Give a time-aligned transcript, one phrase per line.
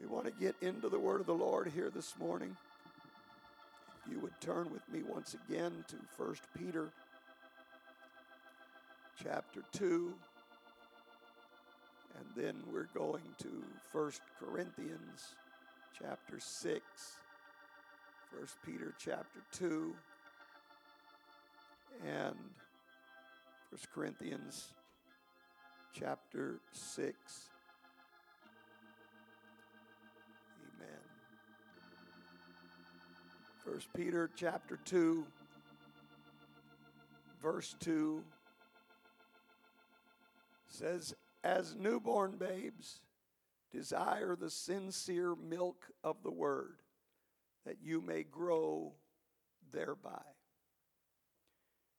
[0.00, 2.56] We want to get into the word of the Lord here this morning.
[4.04, 6.90] If you would turn with me once again to 1 Peter
[9.22, 10.14] chapter 2
[12.16, 15.34] and then we're going to 1 Corinthians
[15.98, 16.80] chapter 6
[18.36, 19.94] 1 Peter chapter 2
[22.06, 22.36] and
[23.70, 24.68] 1 Corinthians
[25.92, 27.48] chapter 6
[33.70, 35.26] First Peter chapter 2
[37.42, 38.24] verse 2
[40.68, 41.14] says
[41.44, 43.00] as newborn babes
[43.70, 46.80] desire the sincere milk of the word
[47.66, 48.94] that you may grow
[49.70, 50.22] thereby.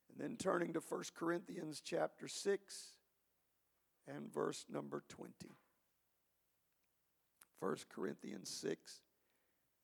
[0.10, 2.88] And then turning to 1 Corinthians chapter 6
[4.08, 5.34] and verse number 20.
[7.60, 9.02] 1 Corinthians 6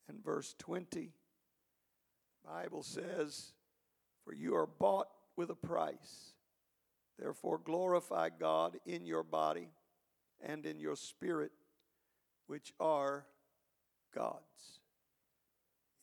[0.08, 1.12] and verse 20.
[2.46, 3.52] Bible says,
[4.24, 6.34] "For you are bought with a price.
[7.18, 9.72] Therefore glorify God in your body
[10.40, 11.52] and in your spirit,
[12.46, 13.26] which are
[14.12, 14.80] God's."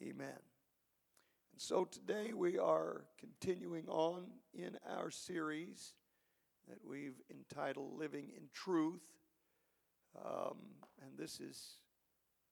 [0.02, 0.40] Amen.
[1.54, 5.94] And so today we are continuing on in our series
[6.68, 9.04] that we've entitled Living in Truth.
[10.16, 10.58] Um,
[11.02, 11.78] and this is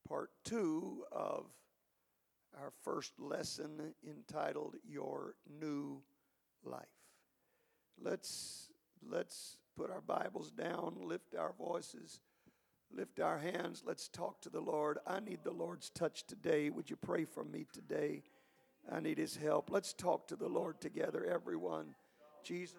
[0.07, 1.45] part two of
[2.59, 6.01] our first lesson entitled Your New
[6.63, 6.85] Life.
[8.01, 8.69] Let's,
[9.07, 12.19] let's put our Bibles down, lift our voices,
[12.91, 13.83] lift our hands.
[13.85, 14.97] Let's talk to the Lord.
[15.05, 16.69] I need the Lord's touch today.
[16.69, 18.23] Would you pray for me today?
[18.91, 19.69] I need His help.
[19.69, 21.95] Let's talk to the Lord together, everyone.
[22.43, 22.75] Jesus.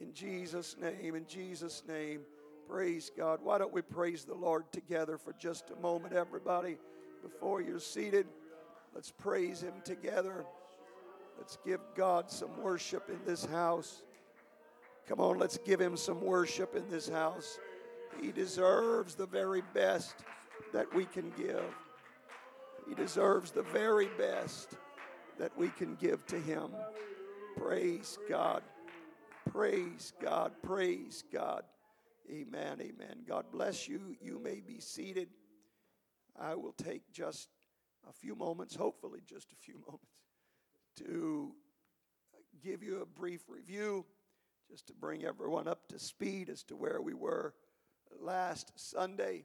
[0.00, 1.14] In Jesus' name.
[1.14, 2.20] In Jesus' name.
[2.68, 3.40] Praise God.
[3.42, 6.78] Why don't we praise the Lord together for just a moment, everybody,
[7.22, 8.26] before you're seated?
[8.94, 10.44] Let's praise Him together.
[11.36, 14.02] Let's give God some worship in this house.
[15.08, 17.58] Come on, let's give Him some worship in this house.
[18.20, 20.14] He deserves the very best
[20.72, 21.64] that we can give.
[22.88, 24.76] He deserves the very best
[25.38, 26.70] that we can give to Him.
[27.56, 28.62] Praise God.
[29.52, 30.52] Praise God.
[30.62, 31.64] Praise God.
[32.30, 32.80] Amen.
[32.80, 33.24] Amen.
[33.26, 34.14] God bless you.
[34.20, 35.28] You may be seated.
[36.38, 37.48] I will take just
[38.08, 40.06] a few moments, hopefully, just a few moments,
[40.98, 41.52] to
[42.62, 44.06] give you a brief review,
[44.70, 47.52] just to bring everyone up to speed as to where we were
[48.20, 49.44] last Sunday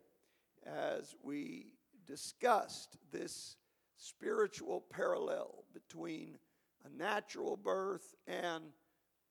[0.68, 1.74] as we
[2.06, 3.58] discussed this
[3.98, 6.38] spiritual parallel between
[6.86, 8.66] a natural birth and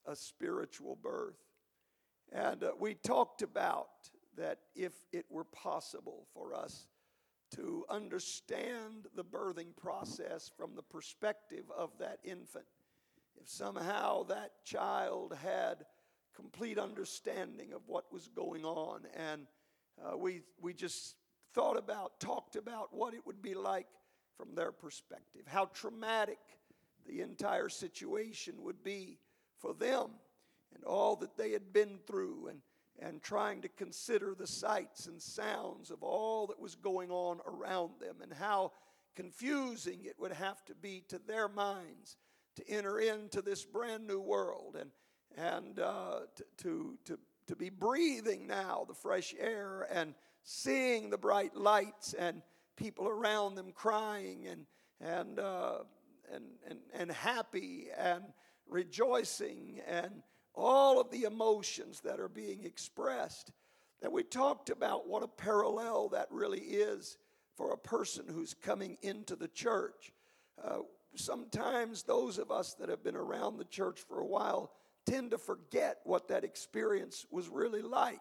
[0.07, 1.39] a spiritual birth.
[2.33, 3.89] And uh, we talked about
[4.37, 6.89] that if it were possible for us
[7.55, 12.65] to understand the birthing process from the perspective of that infant,
[13.41, 15.85] if somehow that child had
[16.35, 19.47] complete understanding of what was going on, and
[20.05, 21.15] uh, we, we just
[21.55, 23.87] thought about, talked about what it would be like
[24.37, 26.39] from their perspective, how traumatic
[27.07, 29.19] the entire situation would be
[29.65, 30.11] for them
[30.75, 32.59] and all that they had been through and,
[32.99, 37.93] and trying to consider the sights and sounds of all that was going on around
[37.99, 38.73] them and how
[39.17, 42.17] confusing it would have to be to their minds
[42.57, 44.91] to enter into this brand new world and,
[45.37, 51.19] and uh, to, to, to, to be breathing now the fresh air and seeing the
[51.19, 52.43] bright lights and
[52.77, 54.67] people around them crying and,
[55.01, 55.79] and uh,
[56.33, 58.25] and, and, and happy and
[58.69, 60.23] rejoicing and
[60.55, 63.53] all of the emotions that are being expressed.
[64.01, 67.17] That we talked about what a parallel that really is
[67.57, 70.13] for a person who's coming into the church.
[70.63, 70.81] Uh,
[71.15, 74.73] sometimes those of us that have been around the church for a while
[75.07, 78.21] tend to forget what that experience was really like.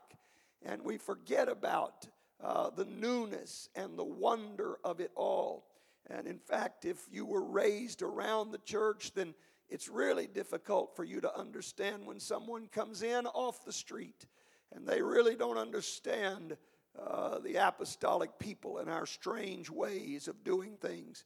[0.65, 2.07] And we forget about
[2.43, 5.65] uh, the newness and the wonder of it all.
[6.09, 9.33] And in fact, if you were raised around the church, then
[9.73, 14.27] it's really difficult for you to understand when someone comes in off the street
[14.71, 16.55] and they really don't understand
[17.03, 21.25] uh, the apostolic people and our strange ways of doing things.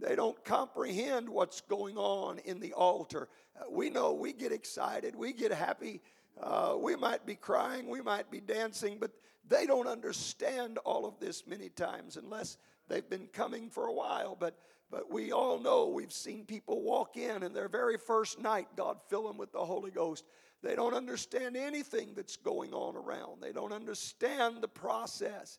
[0.00, 3.28] They don't comprehend what's going on in the altar.
[3.60, 6.00] Uh, we know we get excited, we get happy,
[6.40, 9.10] uh, we might be crying, we might be dancing, but
[9.48, 12.56] they don't understand all of this many times unless
[12.88, 14.36] they've been coming for a while.
[14.38, 14.56] But
[14.90, 18.98] but we all know we've seen people walk in and their very first night, God
[19.08, 20.24] fill them with the Holy Ghost.
[20.62, 23.40] They don't understand anything that's going on around.
[23.40, 25.58] They don't understand the process.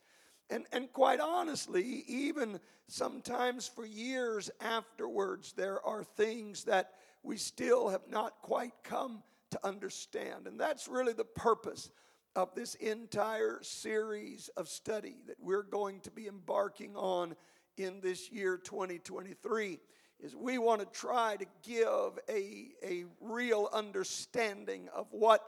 [0.49, 6.91] And, and quite honestly, even sometimes for years afterwards, there are things that
[7.23, 10.45] we still have not quite come to understand.
[10.45, 11.89] And that's really the purpose
[12.35, 17.35] of this entire series of study that we're going to be embarking on
[17.83, 19.79] in this year 2023
[20.19, 25.41] is we want to try to give a, a real understanding of what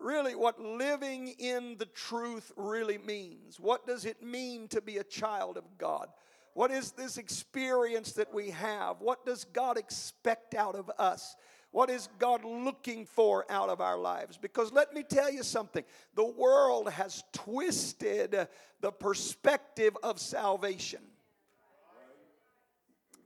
[0.00, 3.58] really what living in the truth really means.
[3.58, 6.08] What does it mean to be a child of God?
[6.54, 9.00] What is this experience that we have?
[9.00, 11.36] What does God expect out of us?
[11.70, 14.38] What is God looking for out of our lives?
[14.38, 18.48] Because let me tell you something the world has twisted
[18.80, 21.00] the perspective of salvation.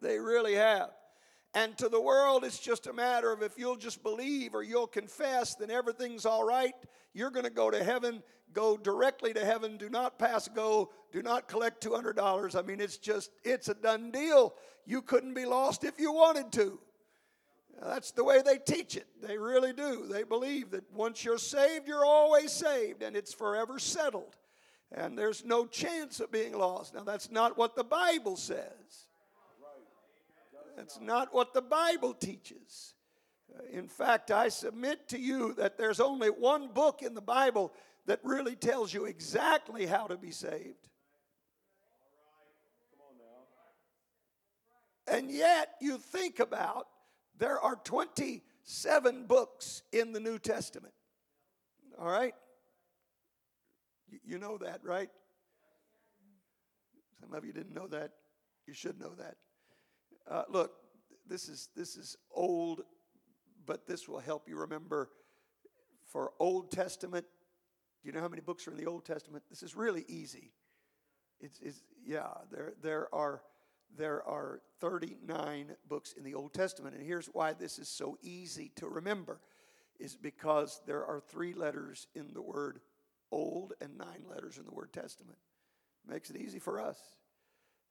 [0.02, 0.90] They really have.
[1.54, 4.86] And to the world, it's just a matter of if you'll just believe or you'll
[4.86, 6.74] confess, then everything's all right.
[7.12, 8.22] You're going to go to heaven.
[8.54, 9.76] Go directly to heaven.
[9.76, 10.90] Do not pass go.
[11.12, 12.58] Do not collect $200.
[12.58, 14.54] I mean, it's just, it's a done deal.
[14.86, 16.78] You couldn't be lost if you wanted to.
[17.82, 19.06] That's the way they teach it.
[19.22, 20.06] They really do.
[20.06, 24.36] They believe that once you're saved, you're always saved and it's forever settled.
[24.90, 26.94] And there's no chance of being lost.
[26.94, 29.08] Now, that's not what the Bible says.
[30.76, 32.94] That's not what the Bible teaches.
[33.54, 37.72] Uh, in fact, I submit to you that there's only one book in the Bible
[38.06, 40.88] that really tells you exactly how to be saved.
[45.06, 46.86] And yet, you think about
[47.36, 50.94] there are 27 books in the New Testament.
[51.98, 52.34] All right?
[54.24, 55.10] You know that, right?
[57.20, 58.12] Some of you didn't know that.
[58.66, 59.36] You should know that.
[60.28, 60.72] Uh, look,
[61.28, 62.82] this is this is old,
[63.66, 65.10] but this will help you remember.
[66.06, 67.24] For Old Testament,
[68.02, 69.44] do you know how many books are in the Old Testament?
[69.48, 70.52] This is really easy.
[71.40, 72.28] It's, it's yeah.
[72.50, 73.42] There there are
[73.96, 78.72] there are 39 books in the Old Testament, and here's why this is so easy
[78.76, 79.40] to remember:
[79.98, 82.80] is because there are three letters in the word
[83.30, 85.38] Old and nine letters in the word Testament.
[86.06, 86.98] Makes it easy for us.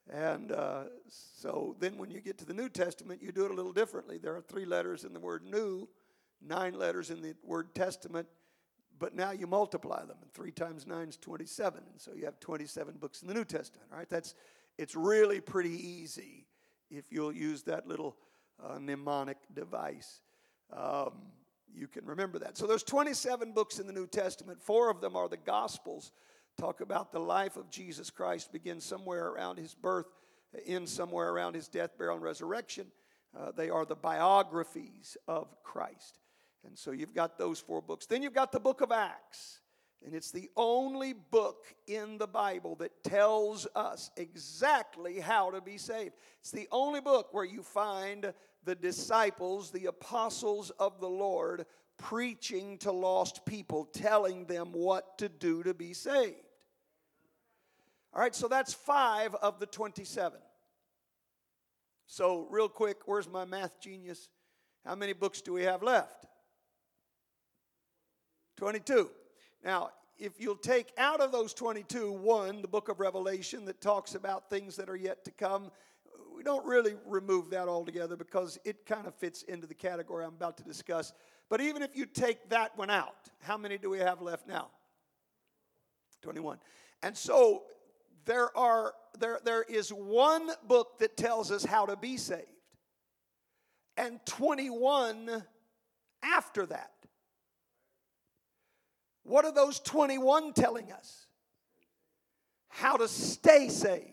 [0.10, 3.54] And uh, so then when you get to the New Testament, you do it a
[3.54, 4.18] little differently.
[4.18, 5.88] There are three letters in the word new,
[6.46, 8.28] nine letters in the word testament,
[9.00, 10.18] but now you multiply them.
[10.22, 11.82] And three times nine is 27.
[11.92, 14.10] And so you have 27 books in the New Testament, right?
[14.10, 14.36] That's,
[14.78, 16.46] it's really pretty easy
[16.90, 18.18] if you'll use that little
[18.64, 20.22] uh, mnemonic device.
[20.72, 21.14] Um,
[21.74, 22.58] you can remember that.
[22.58, 24.62] So there's 27 books in the New Testament.
[24.62, 26.12] Four of them are the Gospels
[26.58, 30.08] talk about the life of Jesus Christ begins somewhere around his birth,
[30.66, 32.88] ends somewhere around his death, burial, and resurrection.
[33.38, 36.20] Uh, they are the biographies of Christ.
[36.66, 38.06] And so you've got those four books.
[38.06, 39.62] Then you've got the book of Acts.
[40.04, 45.78] And it's the only book in the Bible that tells us exactly how to be
[45.78, 46.14] saved.
[46.40, 48.34] It's the only book where you find
[48.64, 51.66] the disciples, the apostles of the Lord,
[52.02, 56.36] preaching to lost people, telling them what to do to be saved.
[58.14, 60.40] All right, so that's five of the 27.
[62.08, 64.28] So, real quick, where's my math genius?
[64.86, 66.26] How many books do we have left?
[68.58, 69.10] 22.
[69.64, 74.16] Now, if you'll take out of those 22, one, the book of Revelation that talks
[74.16, 75.72] about things that are yet to come,
[76.36, 80.34] we don't really remove that altogether because it kind of fits into the category I'm
[80.34, 81.14] about to discuss.
[81.52, 84.70] But even if you take that one out, how many do we have left now?
[86.22, 86.58] 21.
[87.04, 87.64] And so
[88.26, 92.46] there are there, there is one book that tells us how to be saved
[93.98, 95.44] and 21
[96.24, 96.92] after that
[99.24, 101.26] what are those 21 telling us
[102.70, 104.06] how to stay saved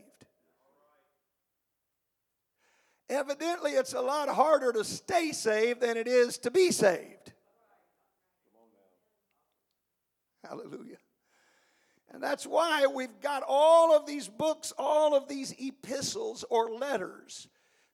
[3.08, 7.17] evidently it's a lot harder to stay saved than it is to be saved
[10.48, 10.98] hallelujah
[12.10, 17.48] and that's why we've got all of these books, all of these epistles or letters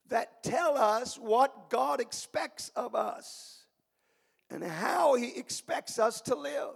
[0.08, 3.64] that tell us what God expects of us
[4.50, 6.74] and how He expects us to live.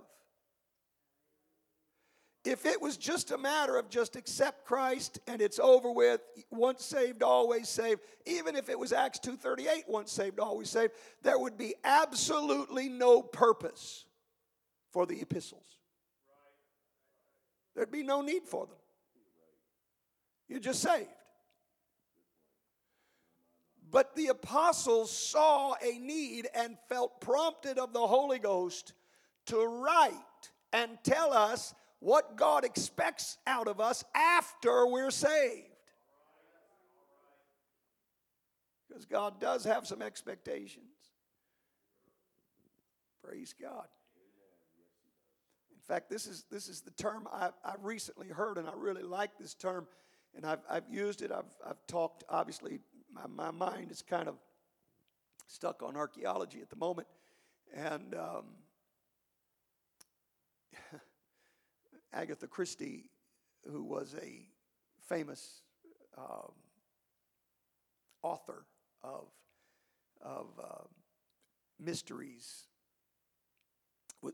[2.44, 6.82] if it was just a matter of just accept Christ and it's over with, once
[6.82, 11.58] saved, always saved, even if it was Acts 2:38, once saved, always saved, there would
[11.58, 14.06] be absolutely no purpose
[14.92, 15.78] for the epistles.
[17.74, 18.76] There'd be no need for them.
[20.48, 21.08] You're just saved.
[23.90, 28.92] But the apostles saw a need and felt prompted of the Holy Ghost
[29.46, 30.12] to write
[30.72, 35.64] and tell us what God expects out of us after we're saved.
[38.88, 40.84] Because God does have some expectations.
[43.22, 43.86] Praise God.
[45.88, 49.02] In fact, this is, this is the term I, I recently heard, and I really
[49.02, 49.86] like this term,
[50.36, 51.32] and I've, I've used it.
[51.32, 52.80] I've, I've talked, obviously,
[53.10, 54.34] my, my mind is kind of
[55.46, 57.08] stuck on archaeology at the moment.
[57.74, 58.44] And um,
[62.12, 63.06] Agatha Christie,
[63.70, 64.46] who was a
[65.08, 65.62] famous
[66.18, 66.52] um,
[68.22, 68.66] author
[69.02, 69.28] of,
[70.20, 70.84] of uh,
[71.80, 72.64] mysteries,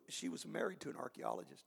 [0.08, 1.64] she was married to an archaeologist.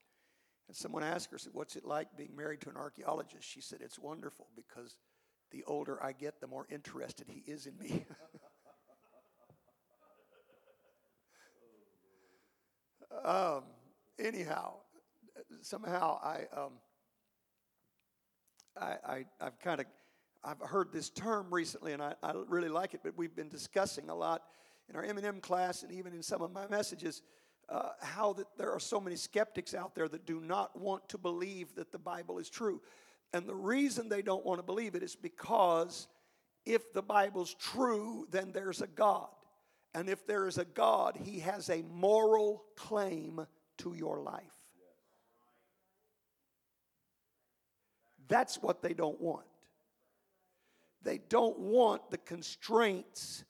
[0.67, 3.47] And someone asked her, said, What's it like being married to an archaeologist?
[3.47, 4.97] She said, It's wonderful because
[5.51, 8.05] the older I get, the more interested he is in me.
[13.25, 13.63] um,
[14.19, 14.73] anyhow,
[15.61, 16.73] somehow I, um,
[18.79, 19.85] I, I, have kind of,
[20.43, 22.99] I've heard this term recently, and I, I really like it.
[23.03, 24.43] But we've been discussing a lot
[24.89, 27.21] in our M&M class, and even in some of my messages,
[27.69, 31.17] uh, how that there are so many skeptics out there that do not want to
[31.17, 32.81] believe that the Bible is true.
[33.33, 36.07] And the reason they don't want to believe it is because
[36.65, 39.27] if the Bible's true, then there's a God.
[39.93, 43.45] And if there is a God, He has a moral claim
[43.79, 44.43] to your life.
[48.27, 49.45] That's what they don't want.
[51.03, 53.45] They don't want the constraints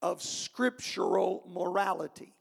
[0.00, 2.34] of scriptural morality.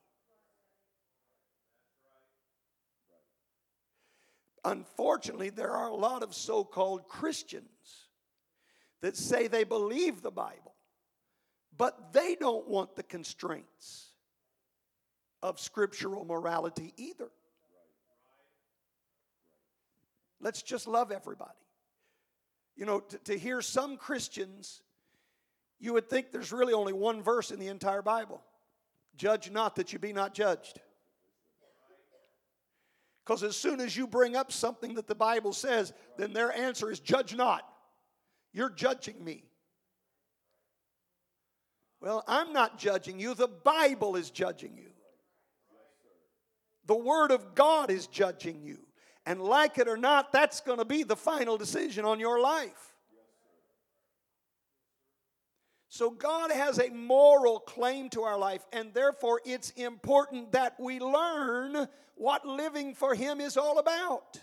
[4.65, 7.67] Unfortunately, there are a lot of so called Christians
[9.01, 10.73] that say they believe the Bible,
[11.77, 14.11] but they don't want the constraints
[15.41, 17.29] of scriptural morality either.
[20.39, 21.51] Let's just love everybody.
[22.75, 24.81] You know, to, to hear some Christians,
[25.79, 28.41] you would think there's really only one verse in the entire Bible
[29.15, 30.79] Judge not that you be not judged.
[33.25, 36.91] Because as soon as you bring up something that the Bible says, then their answer
[36.91, 37.67] is judge not.
[38.51, 39.45] You're judging me.
[42.01, 44.89] Well, I'm not judging you, the Bible is judging you.
[46.85, 48.79] The Word of God is judging you.
[49.25, 52.92] And like it or not, that's going to be the final decision on your life.
[55.93, 60.99] So, God has a moral claim to our life, and therefore it's important that we
[60.99, 64.41] learn what living for Him is all about.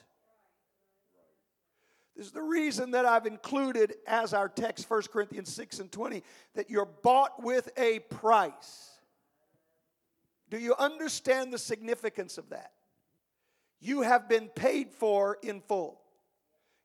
[2.14, 6.22] This is the reason that I've included as our text 1 Corinthians 6 and 20
[6.54, 9.00] that you're bought with a price.
[10.50, 12.70] Do you understand the significance of that?
[13.80, 16.00] You have been paid for in full.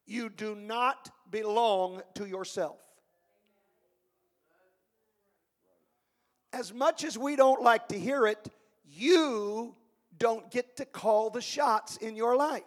[0.07, 2.79] You do not belong to yourself.
[6.55, 8.47] As much as we don't like to hear it,
[8.85, 9.75] you
[10.17, 12.63] don't get to call the shots in your life.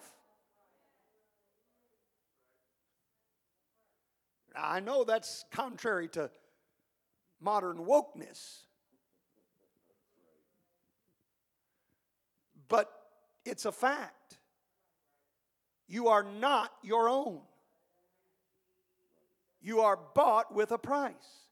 [4.54, 6.30] I know that's contrary to
[7.40, 8.58] modern wokeness.
[12.68, 12.92] But
[13.46, 14.36] it's a fact.
[15.86, 17.40] You are not your own.
[19.62, 21.47] You are bought with a price.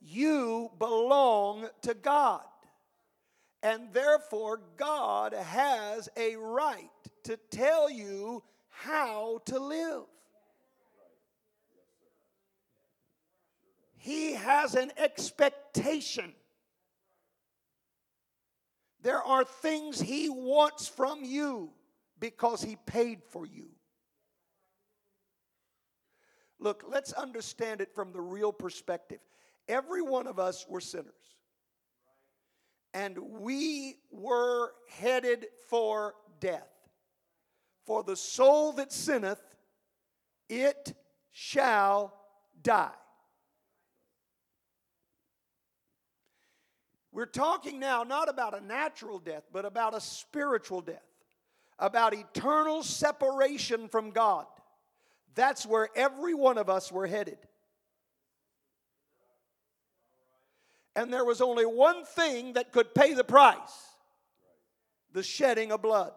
[0.00, 2.42] You belong to God.
[3.62, 6.90] And therefore, God has a right
[7.24, 10.04] to tell you how to live.
[13.98, 16.32] He has an expectation.
[19.02, 21.70] There are things He wants from you
[22.18, 23.66] because He paid for you.
[26.58, 29.20] Look, let's understand it from the real perspective.
[29.70, 31.14] Every one of us were sinners.
[32.92, 36.68] And we were headed for death.
[37.86, 39.40] For the soul that sinneth,
[40.48, 40.92] it
[41.30, 42.12] shall
[42.60, 42.90] die.
[47.12, 51.06] We're talking now not about a natural death, but about a spiritual death.
[51.80, 54.46] about eternal separation from God,
[55.34, 57.38] that's where every one of us were headed.
[60.96, 63.86] And there was only one thing that could pay the price
[65.12, 66.12] the shedding of blood.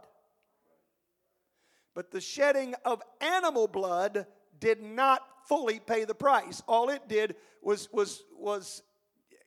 [1.96, 4.26] But the shedding of animal blood
[4.60, 6.62] did not fully pay the price.
[6.68, 8.84] All it did was, was, was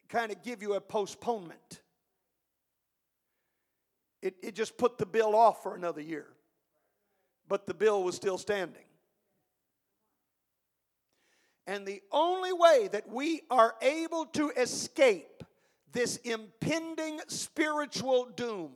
[0.09, 1.83] kind of give you a postponement.
[4.23, 6.27] It, it just put the bill off for another year.
[7.49, 8.86] But the bill was still standing.
[11.67, 15.43] And the only way that we are able to escape
[15.93, 18.73] this impending spiritual doom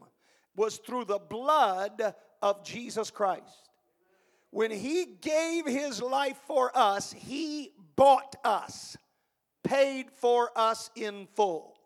[0.56, 3.68] was through the blood of Jesus Christ.
[4.50, 8.96] When He gave His life for us, He bought us,
[9.62, 11.76] paid for us in full.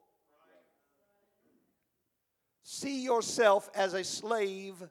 [2.62, 4.82] See yourself as a slave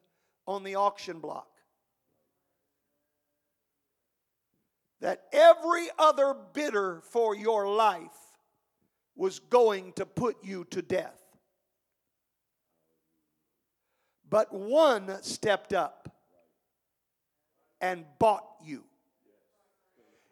[0.45, 1.52] on the auction block.
[5.03, 7.99] That every other bidder for your life
[9.17, 11.21] was going to put you to death.
[14.29, 16.15] But one stepped up
[17.81, 18.85] and bought you.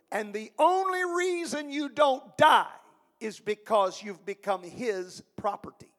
[0.10, 2.72] And the only reason you don't die
[3.20, 5.92] is because you've become his property.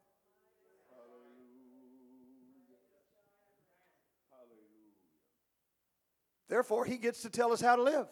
[6.49, 8.07] Therefore, he gets to tell us how to live.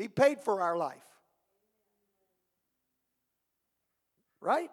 [0.00, 0.96] He paid for our life.
[4.40, 4.70] Right?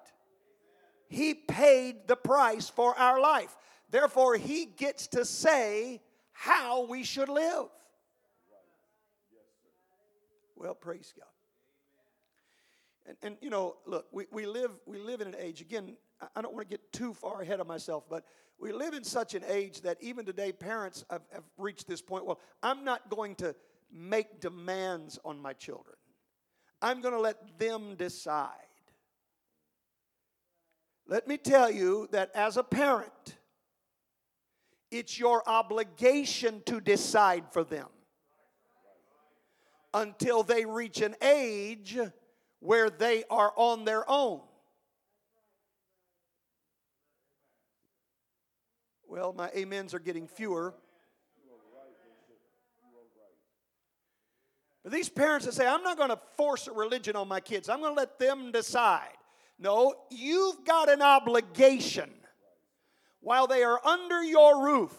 [1.09, 3.53] He paid the price for our life.
[3.91, 7.65] Therefore, He gets to say how we should live.
[10.55, 11.27] Well, praise God.
[13.05, 15.97] And, and you know, look, we, we, live, we live in an age, again,
[16.37, 18.23] I don't want to get too far ahead of myself, but
[18.59, 22.25] we live in such an age that even today parents have, have reached this point.
[22.25, 23.53] Well, I'm not going to
[23.91, 25.95] make demands on my children,
[26.81, 28.51] I'm going to let them decide.
[31.07, 33.37] Let me tell you that as a parent,
[34.91, 37.87] it's your obligation to decide for them
[39.93, 41.97] until they reach an age
[42.59, 44.41] where they are on their own.
[49.07, 50.75] Well, my amens are getting fewer.
[54.91, 57.79] These parents that say, I'm not going to force a religion on my kids, I'm
[57.81, 59.09] going to let them decide.
[59.59, 62.09] No, you've got an obligation
[63.21, 64.95] while they are under your roof.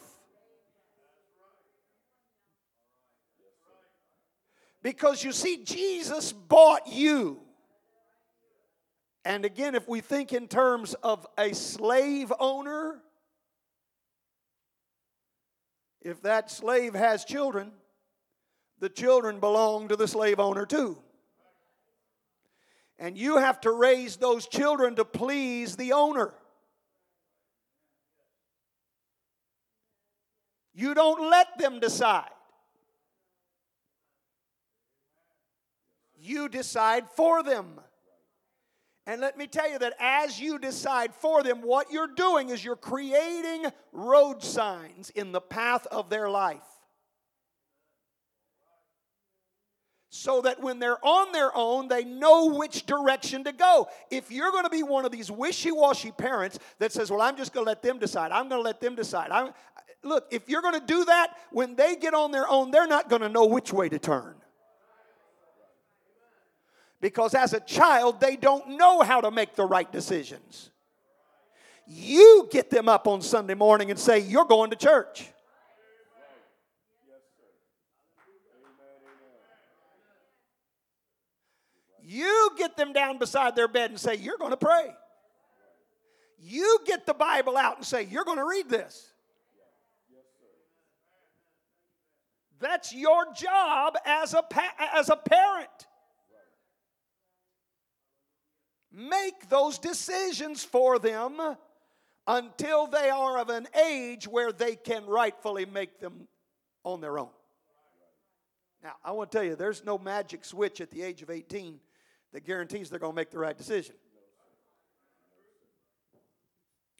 [4.82, 7.40] Because you see, Jesus bought you.
[9.24, 13.02] And again, if we think in terms of a slave owner,
[16.00, 17.72] if that slave has children,
[18.80, 20.98] the children belong to the slave owner too.
[22.98, 26.34] And you have to raise those children to please the owner.
[30.74, 32.30] You don't let them decide.
[36.16, 37.80] You decide for them.
[39.06, 42.64] And let me tell you that as you decide for them, what you're doing is
[42.64, 46.77] you're creating road signs in the path of their life.
[50.10, 53.88] So that when they're on their own, they know which direction to go.
[54.10, 57.36] If you're going to be one of these wishy washy parents that says, Well, I'm
[57.36, 59.30] just going to let them decide, I'm going to let them decide.
[59.30, 59.52] I'm,
[60.02, 63.08] look, if you're going to do that, when they get on their own, they're not
[63.08, 64.34] going to know which way to turn.
[67.00, 70.70] Because as a child, they don't know how to make the right decisions.
[71.86, 75.30] You get them up on Sunday morning and say, You're going to church.
[82.10, 84.94] You get them down beside their bed and say, You're going to pray.
[86.38, 89.12] You get the Bible out and say, You're going to read this.
[92.60, 95.68] That's your job as a, pa- as a parent.
[98.90, 101.38] Make those decisions for them
[102.26, 106.26] until they are of an age where they can rightfully make them
[106.84, 107.28] on their own.
[108.82, 111.80] Now, I want to tell you, there's no magic switch at the age of 18
[112.32, 113.94] that guarantees they're going to make the right decision.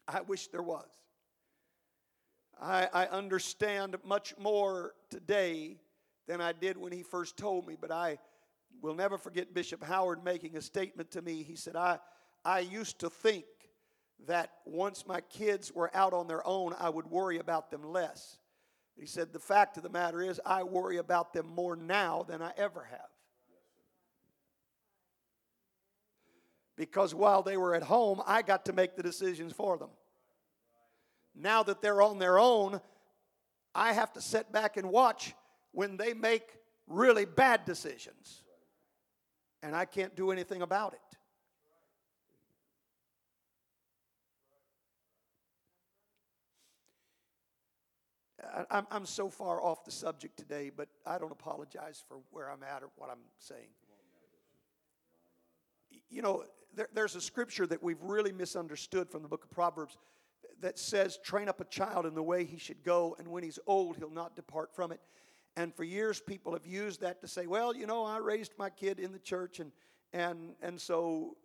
[0.07, 0.87] I wish there was.
[2.61, 5.77] I, I understand much more today
[6.27, 8.17] than I did when he first told me, but I
[8.81, 11.43] will never forget Bishop Howard making a statement to me.
[11.43, 11.99] He said, I,
[12.43, 13.45] I used to think
[14.27, 18.37] that once my kids were out on their own, I would worry about them less.
[18.97, 22.41] He said, The fact of the matter is, I worry about them more now than
[22.41, 23.09] I ever have.
[26.79, 29.89] Because while they were at home, I got to make the decisions for them.
[31.35, 32.79] Now that they're on their own,
[33.75, 35.35] I have to sit back and watch
[35.73, 36.43] when they make
[36.87, 38.43] really bad decisions.
[39.61, 41.01] And I can't do anything about it.
[48.71, 52.63] I'm, I'm so far off the subject today, but I don't apologize for where I'm
[52.63, 53.67] at or what I'm saying.
[56.09, 56.45] You know,
[56.79, 59.97] there, there's a scripture that we've really misunderstood from the book of Proverbs
[60.61, 63.59] that says, Train up a child in the way he should go, and when he's
[63.67, 65.01] old, he'll not depart from it.
[65.57, 68.69] And for years, people have used that to say, Well, you know, I raised my
[68.69, 69.73] kid in the church, and,
[70.13, 71.35] and, and so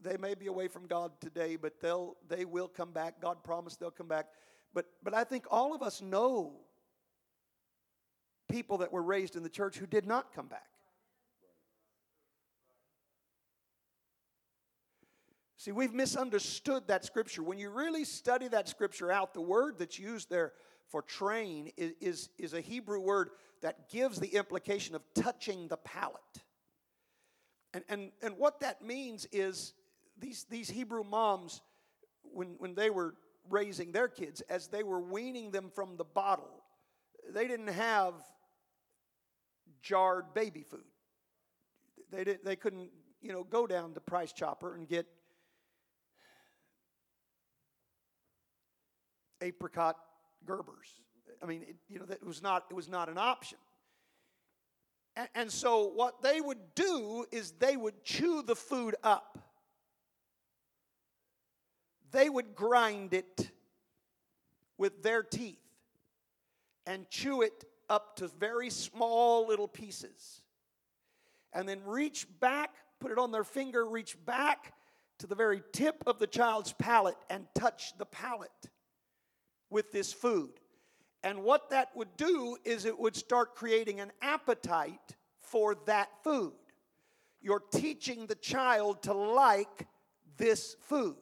[0.00, 3.20] they may be away from God today, but they'll, they will come back.
[3.20, 4.26] God promised they'll come back.
[4.74, 6.52] But, but I think all of us know
[8.48, 10.68] people that were raised in the church who did not come back.
[15.58, 17.42] See, we've misunderstood that scripture.
[17.42, 20.52] When you really study that scripture out, the word that's used there
[20.86, 25.76] for train is, is, is a Hebrew word that gives the implication of touching the
[25.76, 26.22] palate.
[27.74, 29.74] And, and, and what that means is
[30.16, 31.60] these, these Hebrew moms,
[32.22, 33.16] when, when they were
[33.50, 36.62] raising their kids, as they were weaning them from the bottle,
[37.34, 38.14] they didn't have
[39.82, 40.84] jarred baby food.
[42.12, 42.90] They, did, they couldn't,
[43.20, 45.06] you know, go down to Price Chopper and get
[49.40, 49.96] apricot
[50.46, 51.00] Gerbers.
[51.42, 53.58] I mean, it, you know, that was not, it was not an option.
[55.16, 59.38] And, and so what they would do is they would chew the food up
[62.10, 63.50] they would grind it
[64.76, 65.58] with their teeth
[66.86, 70.42] and chew it up to very small little pieces.
[71.52, 74.74] And then reach back, put it on their finger, reach back
[75.18, 78.50] to the very tip of the child's palate and touch the palate
[79.70, 80.50] with this food.
[81.22, 86.52] And what that would do is it would start creating an appetite for that food.
[87.40, 89.86] You're teaching the child to like
[90.36, 91.16] this food.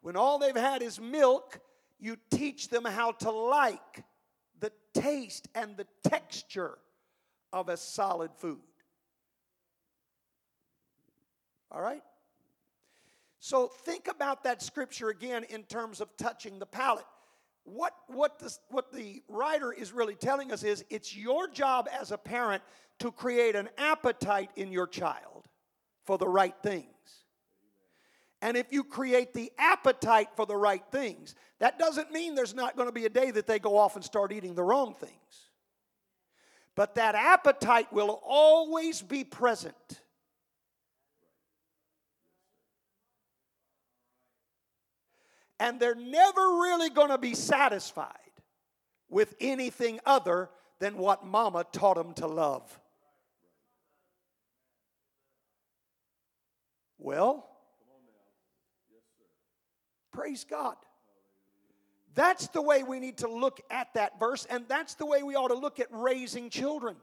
[0.00, 1.60] When all they've had is milk,
[1.98, 4.04] you teach them how to like
[4.60, 6.78] the taste and the texture
[7.52, 8.58] of a solid food.
[11.70, 12.02] All right?
[13.44, 17.04] So think about that scripture again in terms of touching the palate.
[17.64, 22.16] What, what, what the writer is really telling us is it's your job as a
[22.16, 22.62] parent
[23.00, 25.48] to create an appetite in your child
[26.04, 26.86] for the right things.
[28.42, 32.76] And if you create the appetite for the right things, that doesn't mean there's not
[32.76, 35.48] going to be a day that they go off and start eating the wrong things.
[36.76, 40.01] But that appetite will always be present.
[45.62, 48.16] And they're never really going to be satisfied
[49.08, 52.80] with anything other than what mama taught them to love.
[56.98, 57.48] Well,
[60.12, 60.76] Praise God.
[62.14, 65.34] That's the way we need to look at that verse, and that's the way we
[65.34, 66.96] ought to look at raising children.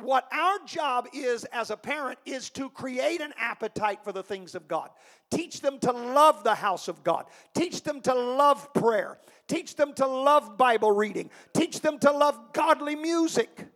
[0.00, 4.54] What our job is as a parent is to create an appetite for the things
[4.54, 4.90] of God.
[5.28, 7.26] Teach them to love the house of God.
[7.52, 9.18] Teach them to love prayer.
[9.48, 11.30] Teach them to love Bible reading.
[11.52, 13.66] Teach them to love godly music.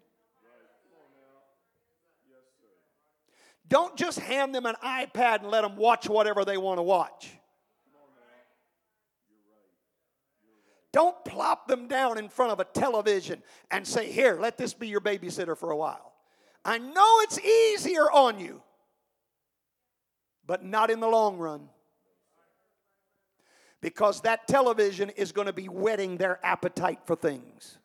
[3.69, 7.33] Don't just hand them an iPad and let them watch whatever they want to watch.
[10.93, 14.87] Don't plop them down in front of a television and say, Here, let this be
[14.87, 16.12] your babysitter for a while.
[16.65, 18.63] I know it's easier on you,
[20.47, 21.69] but not in the long run.
[23.81, 27.79] Because that television is going to be whetting their appetite for things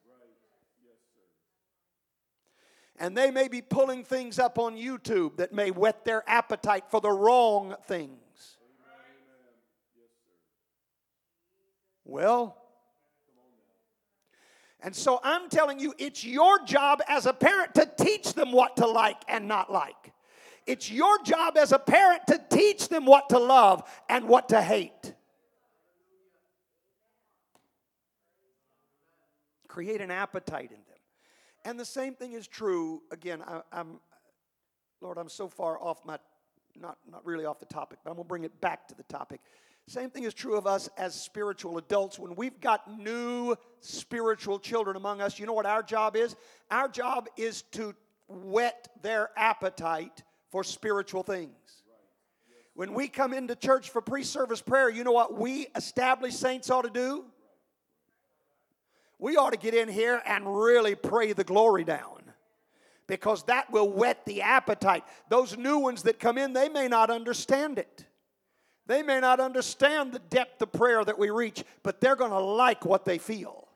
[2.99, 6.99] and they may be pulling things up on YouTube that may whet their appetite for
[6.99, 8.57] the wrong things.
[12.03, 12.57] Well,
[14.81, 18.77] and so I'm telling you, it's your job as a parent to teach them what
[18.77, 20.13] to like and not like.
[20.65, 24.61] It's your job as a parent to teach them what to love and what to
[24.61, 25.13] hate.
[29.67, 30.83] Create an appetite in them.
[31.65, 33.99] And the same thing is true, again, I, am
[35.01, 36.17] Lord, I'm so far off my
[36.79, 39.03] not, not really off the topic, but I'm going to bring it back to the
[39.03, 39.41] topic.
[39.87, 42.19] Same thing is true of us as spiritual adults.
[42.19, 46.35] When we've got new spiritual children among us, you know what our job is?
[46.69, 47.95] Our job is to
[48.27, 51.53] whet their appetite for spiritual things.
[52.73, 56.69] When we come into church for pre service prayer, you know what we established saints
[56.69, 57.23] ought to do?
[59.19, 62.23] We ought to get in here and really pray the glory down
[63.07, 65.05] because that will whet the appetite.
[65.29, 68.05] Those new ones that come in, they may not understand it.
[68.87, 72.39] They may not understand the depth of prayer that we reach, but they're going to
[72.39, 73.67] like what they feel.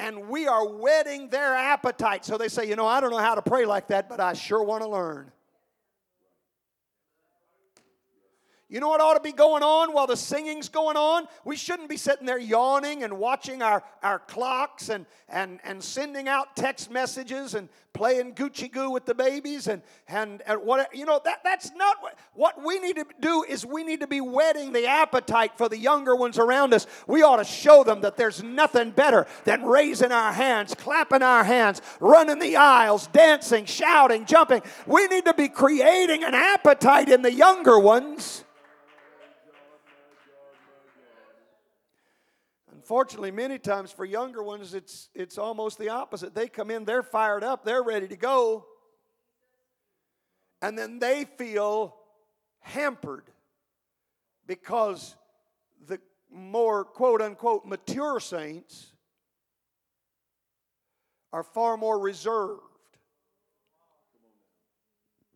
[0.00, 2.24] And we are whetting their appetite.
[2.24, 4.32] So they say, you know, I don't know how to pray like that, but I
[4.32, 5.30] sure want to learn.
[8.70, 11.26] You know what ought to be going on while the singing's going on?
[11.42, 16.28] We shouldn't be sitting there yawning and watching our, our clocks and, and, and sending
[16.28, 21.06] out text messages and playing Gucci Goo with the babies and, and, and what you
[21.06, 24.20] know that, that's not what, what we need to do is we need to be
[24.20, 26.86] whetting the appetite for the younger ones around us.
[27.06, 31.42] We ought to show them that there's nothing better than raising our hands, clapping our
[31.42, 34.60] hands, running the aisles, dancing, shouting, jumping.
[34.86, 38.44] We need to be creating an appetite in the younger ones
[42.88, 46.34] Unfortunately, many times for younger ones, it's, it's almost the opposite.
[46.34, 48.64] They come in, they're fired up, they're ready to go,
[50.62, 51.94] and then they feel
[52.60, 53.24] hampered
[54.46, 55.16] because
[55.86, 56.00] the
[56.32, 58.86] more quote unquote mature saints
[61.30, 62.62] are far more reserved.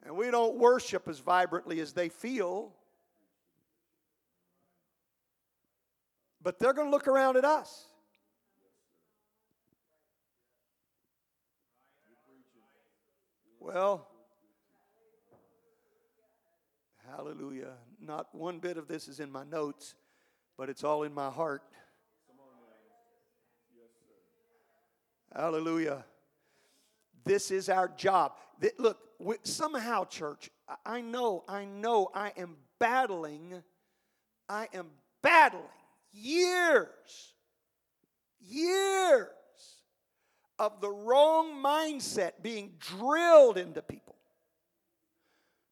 [0.06, 2.72] And we don't worship as vibrantly as they feel.
[6.42, 7.86] But they're going to look around at us.
[13.60, 14.08] Well,
[17.08, 17.74] hallelujah.
[18.00, 19.94] Not one bit of this is in my notes,
[20.58, 21.62] but it's all in my heart.
[25.32, 26.04] Hallelujah.
[27.24, 28.32] This is our job.
[28.78, 28.98] Look,
[29.44, 30.50] somehow, church,
[30.84, 33.62] I know, I know I am battling,
[34.48, 34.88] I am
[35.22, 35.68] battling
[36.12, 37.34] years,
[38.40, 39.28] years
[40.58, 44.16] of the wrong mindset being drilled into people.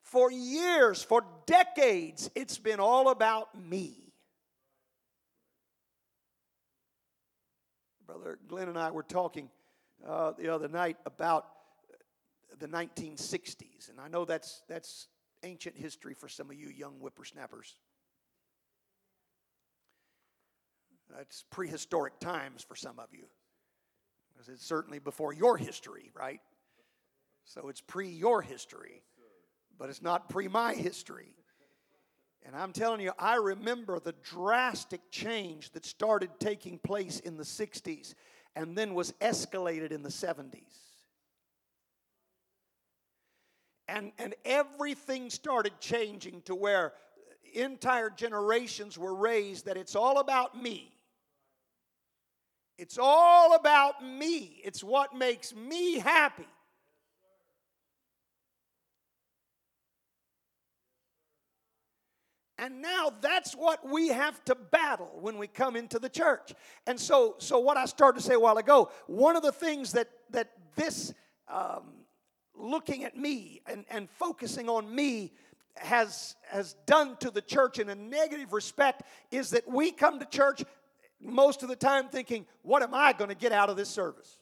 [0.02, 4.12] For years, for decades, it's been all about me.
[8.04, 9.48] Brother Glenn and I were talking
[10.04, 11.46] uh, the other night about
[12.58, 15.06] the 1960s, and I know that's, that's
[15.44, 17.76] ancient history for some of you young whippersnappers.
[21.16, 23.24] That's prehistoric times for some of you.
[24.32, 26.40] Because it's certainly before your history, right?
[27.44, 29.02] So it's pre your history,
[29.78, 31.34] but it's not pre my history.
[32.46, 37.44] And I'm telling you, I remember the drastic change that started taking place in the
[37.44, 38.14] 60s
[38.56, 40.54] and then was escalated in the 70s.
[43.88, 46.94] And, and everything started changing to where
[47.52, 50.92] entire generations were raised that it's all about me.
[52.80, 56.46] It's all about me, it's what makes me happy.
[62.56, 66.54] And now that's what we have to battle when we come into the church.
[66.86, 69.92] And so, so what I started to say a while ago, one of the things
[69.92, 71.12] that that this
[71.48, 71.82] um,
[72.54, 75.32] looking at me and, and focusing on me
[75.76, 80.26] has has done to the church in a negative respect is that we come to
[80.26, 80.62] church
[81.20, 84.38] most of the time thinking, what am I going to get out of this service?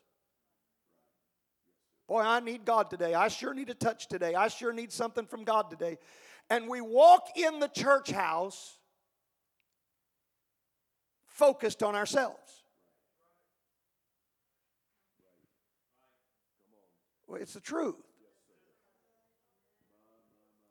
[2.07, 3.15] Boy, I need God today.
[3.15, 4.35] I sure need a touch today.
[4.35, 5.99] I sure need something from God today.
[6.49, 8.79] And we walk in the church house
[11.27, 12.65] focused on ourselves.
[17.27, 18.08] Well, it's the truth.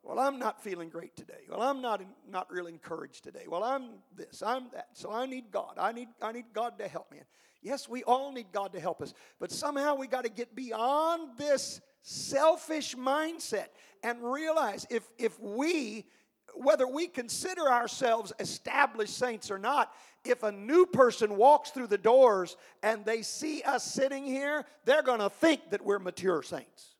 [0.08, 1.44] Well, I'm not feeling great today.
[1.50, 3.44] Well, I'm not not really encouraged today.
[3.46, 4.88] Well, I'm this, I'm that.
[4.94, 5.74] So I need God.
[5.76, 7.18] I need I need God to help me.
[7.60, 11.36] Yes, we all need God to help us, but somehow we got to get beyond
[11.36, 13.66] this selfish mindset
[14.02, 16.06] and realize if if we
[16.54, 19.92] whether we consider ourselves established saints or not,
[20.24, 25.02] if a new person walks through the doors and they see us sitting here, they're
[25.02, 26.94] going to think that we're mature saints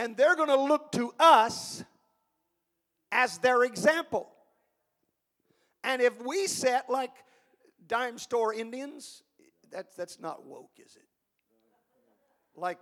[0.00, 1.84] and they're going to look to us
[3.12, 4.30] as their example.
[5.84, 7.12] And if we set like
[7.86, 9.22] dime store Indians,
[9.70, 11.04] that's, that's not woke, is it?
[12.56, 12.78] Like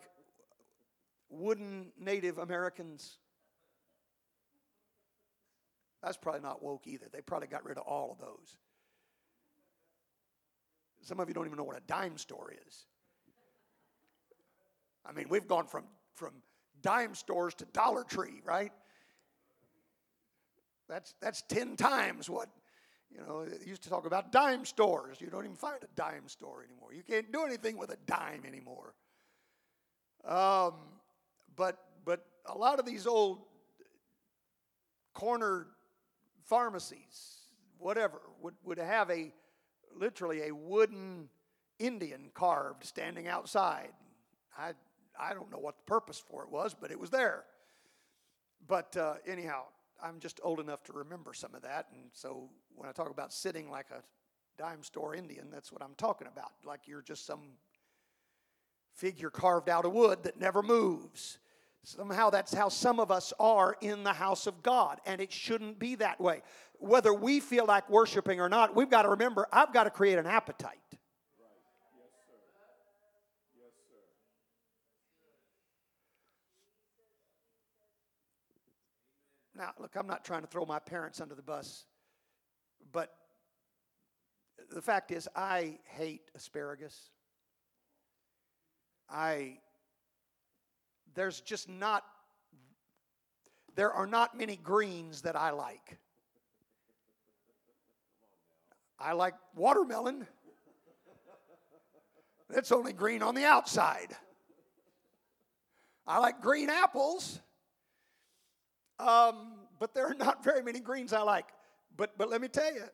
[1.29, 3.19] wooden Native Americans.
[6.05, 7.07] That's probably not woke either.
[7.13, 8.57] They probably got rid of all of those.
[11.03, 12.87] Some of you don't even know what a dime store is.
[15.05, 15.83] I mean, we've gone from,
[16.15, 16.35] from
[16.83, 18.73] dime stores to Dollar Tree, right?
[20.89, 22.49] That's, that's 10 times what,
[23.11, 25.21] you know, they used to talk about dime stores.
[25.21, 26.93] You don't even find a dime store anymore.
[26.93, 28.95] You can't do anything with a dime anymore.
[30.25, 30.75] Um,
[31.57, 33.41] but, but a lot of these old
[35.15, 35.67] corner
[36.45, 37.39] pharmacies,
[37.79, 39.33] whatever, would, would have a
[39.97, 41.29] literally a wooden
[41.79, 43.91] Indian carved standing outside.
[44.57, 44.73] I,
[45.19, 47.45] I don't know what the purpose for it was, but it was there.
[48.67, 49.65] But uh, anyhow,
[50.03, 51.87] I'm just old enough to remember some of that.
[51.93, 54.03] And so when I talk about sitting like a
[54.61, 56.53] dime store Indian, that's what I'm talking about.
[56.65, 57.41] Like you're just some
[58.95, 61.39] figure carved out of wood that never moves.
[61.85, 65.79] Somehow that's how some of us are in the house of God, and it shouldn't
[65.79, 66.43] be that way.
[66.81, 70.19] Whether we feel like worshiping or not, we've got to remember I've got to create
[70.19, 70.79] an appetite.
[79.59, 81.85] Now, look, I'm not trying to throw my parents under the bus,
[82.93, 83.13] but
[84.73, 87.11] the fact is, I hate asparagus.
[89.11, 89.59] I,
[91.15, 92.05] there's just not,
[93.75, 95.99] there are not many greens that I like.
[99.01, 100.25] I like watermelon.
[102.51, 104.15] It's only green on the outside.
[106.07, 107.41] I like green apples.
[108.99, 111.47] Um, but there are not very many greens I like.
[111.97, 112.85] But, but let me tell you,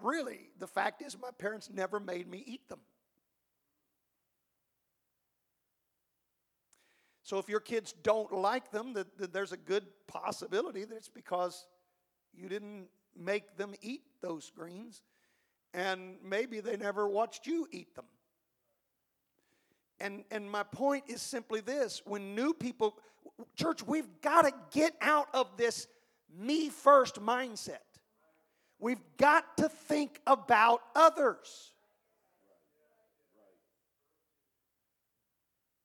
[0.00, 2.80] really, the fact is, my parents never made me eat them.
[7.22, 11.08] So if your kids don't like them, that, that there's a good possibility that it's
[11.08, 11.66] because
[12.32, 12.86] you didn't
[13.18, 15.02] make them eat those greens,
[15.74, 18.04] and maybe they never watched you eat them.
[20.00, 22.96] And, and my point is simply this when new people,
[23.56, 25.88] church, we've got to get out of this
[26.38, 27.78] me first mindset.
[28.78, 31.72] We've got to think about others.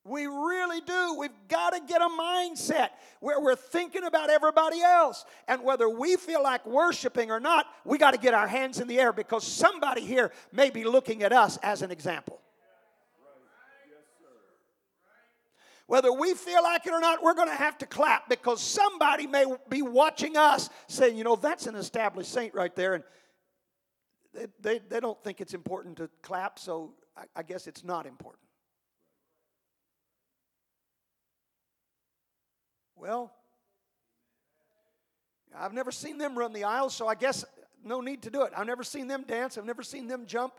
[0.04, 1.16] We really do.
[1.20, 5.26] We've got to get a mindset where we're thinking about everybody else.
[5.48, 8.88] And whether we feel like worshiping or not, we got to get our hands in
[8.88, 12.41] the air because somebody here may be looking at us as an example.
[15.92, 19.28] Whether we feel like it or not, we're going to have to clap because somebody
[19.28, 22.94] may be watching us saying, you know, that's an established saint right there.
[22.94, 23.04] And
[24.34, 28.06] they, they, they don't think it's important to clap, so I, I guess it's not
[28.06, 28.42] important.
[32.96, 33.34] Well,
[35.54, 37.44] I've never seen them run the aisles, so I guess
[37.84, 38.54] no need to do it.
[38.56, 39.58] I've never seen them dance.
[39.58, 40.54] I've never seen them jump.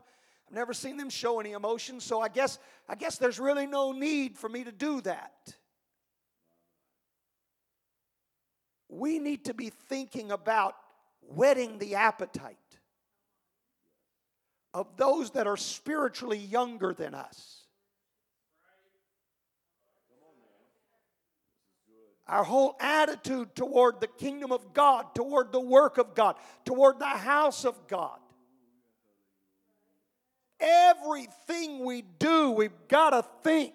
[0.53, 4.37] Never seen them show any emotion, so I guess I guess there's really no need
[4.37, 5.33] for me to do that.
[8.91, 10.77] We need to be thinking about
[11.23, 12.59] whetting the appetite
[14.75, 17.61] of those that are spiritually younger than us.
[22.27, 26.37] Our whole attitude toward the kingdom of God, toward the work of God,
[26.67, 28.19] toward the house of God.
[30.63, 33.75] Everything we do, we've got to think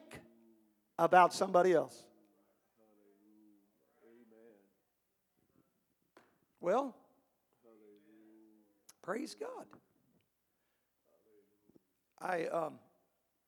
[0.97, 2.08] about somebody else.
[6.62, 6.95] Well,
[9.02, 9.65] praise God.
[12.19, 12.80] I, um,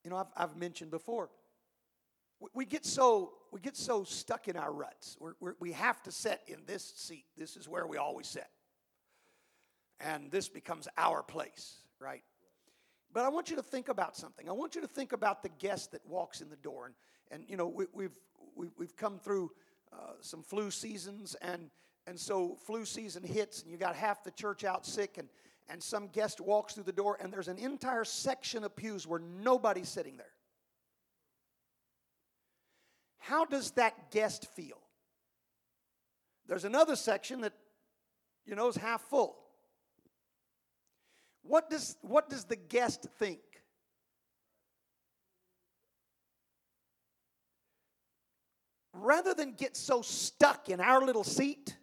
[0.04, 1.30] you know, I've, I've mentioned before,
[2.40, 5.18] we, we, get so we get so stuck in our ruts.
[5.20, 7.26] We're, we're, we have to sit in this seat.
[7.38, 8.48] This is where we always sit,
[10.00, 12.24] and this becomes our place, right?
[13.12, 14.48] But I want you to think about something.
[14.48, 16.86] I want you to think about the guest that walks in the door.
[16.86, 16.96] And,
[17.32, 18.20] and you know, we, have we've,
[18.56, 19.52] we've, we've come through
[19.92, 21.72] uh, some flu seasons, and,
[22.06, 25.28] and so flu season hits, and you got half the church out sick, and,
[25.70, 29.20] and some guest walks through the door, and there's an entire section of pews where
[29.20, 30.34] nobody's sitting there.
[33.18, 34.80] How does that guest feel?
[36.48, 37.54] There's another section that,
[38.46, 39.39] you know, is half full.
[41.50, 43.40] What does, what does the guest think?
[48.94, 51.76] Rather than get so stuck in our little seat,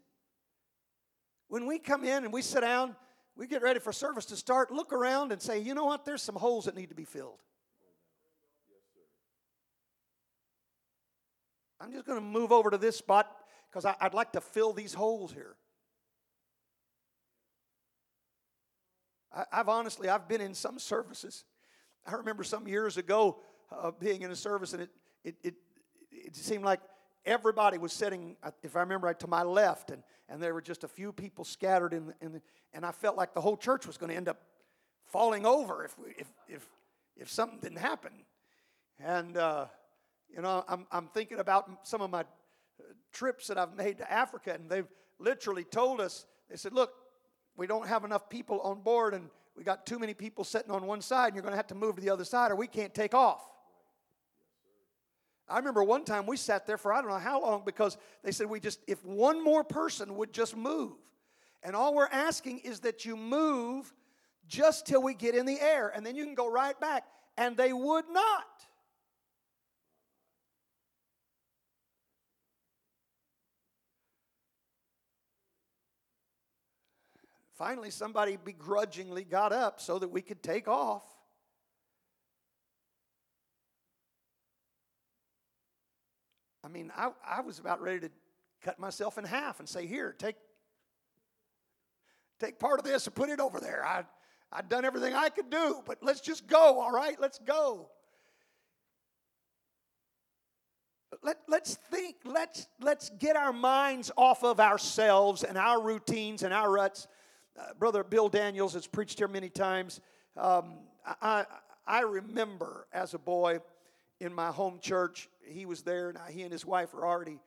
[1.48, 2.94] when we come in and we sit down,
[3.34, 6.22] we get ready for service to start, look around and say, you know what, there's
[6.22, 7.40] some holes that need to be filled.
[11.80, 13.36] I'm just going to move over to this spot
[13.68, 15.56] because I'd like to fill these holes here.
[19.36, 21.44] I, have honestly, I've been in some services.
[22.06, 23.38] I remember some years ago
[23.70, 24.90] uh, being in a service, and it,
[25.24, 25.54] it, it,
[26.10, 26.80] it seemed like
[27.26, 30.84] everybody was sitting, if I remember right, to my left, and, and there were just
[30.84, 33.98] a few people scattered in, in the, and I felt like the whole church was
[33.98, 34.40] going to end up
[35.06, 36.66] falling over if, we, if, if,
[37.16, 38.12] if something didn't happen.
[38.98, 39.66] And, uh,
[40.34, 42.24] you know, I'm, I'm thinking about some of my
[43.12, 46.92] trips that I've made to Africa, and they've literally told us, they said, look,
[47.56, 50.86] we don't have enough people on board, and we got too many people sitting on
[50.86, 52.66] one side, and you're going to have to move to the other side, or we
[52.66, 53.42] can't take off.
[55.48, 58.32] I remember one time we sat there for I don't know how long because they
[58.32, 60.92] said we just, if one more person would just move.
[61.62, 63.92] And all we're asking is that you move
[64.48, 67.04] just till we get in the air, and then you can go right back.
[67.38, 68.46] And they would not.
[77.56, 81.04] Finally, somebody begrudgingly got up so that we could take off.
[86.62, 88.10] I mean, I, I was about ready to
[88.60, 90.36] cut myself in half and say, Here, take,
[92.38, 93.82] take part of this and put it over there.
[93.86, 94.04] I,
[94.52, 97.18] I'd done everything I could do, but let's just go, all right?
[97.18, 97.88] Let's go.
[101.22, 106.52] Let, let's think, let's, let's get our minds off of ourselves and our routines and
[106.52, 107.08] our ruts
[107.58, 110.00] uh, Brother Bill Daniels has preached here many times.
[110.36, 111.46] Um, I,
[111.86, 113.60] I remember as a boy
[114.20, 116.12] in my home church, he was there.
[116.12, 117.38] Now, he and his wife were already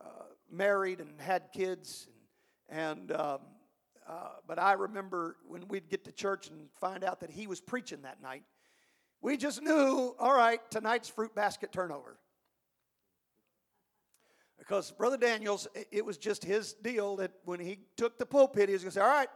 [0.00, 2.08] uh, married and had kids.
[2.68, 3.38] And, and um,
[4.08, 7.60] uh, but I remember when we'd get to church and find out that he was
[7.60, 8.44] preaching that night,
[9.20, 12.18] we just knew, all right, tonight's fruit basket turnover.
[14.58, 18.72] Because Brother Daniels, it was just his deal that when he took the pulpit, he
[18.72, 19.28] was going to say, all right,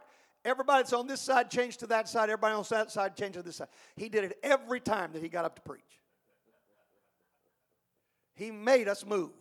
[0.43, 2.29] Everybody that's on this side changed to that side.
[2.29, 3.67] Everybody on that side changed to this side.
[3.95, 5.81] He did it every time that he got up to preach.
[8.33, 9.31] He made us move.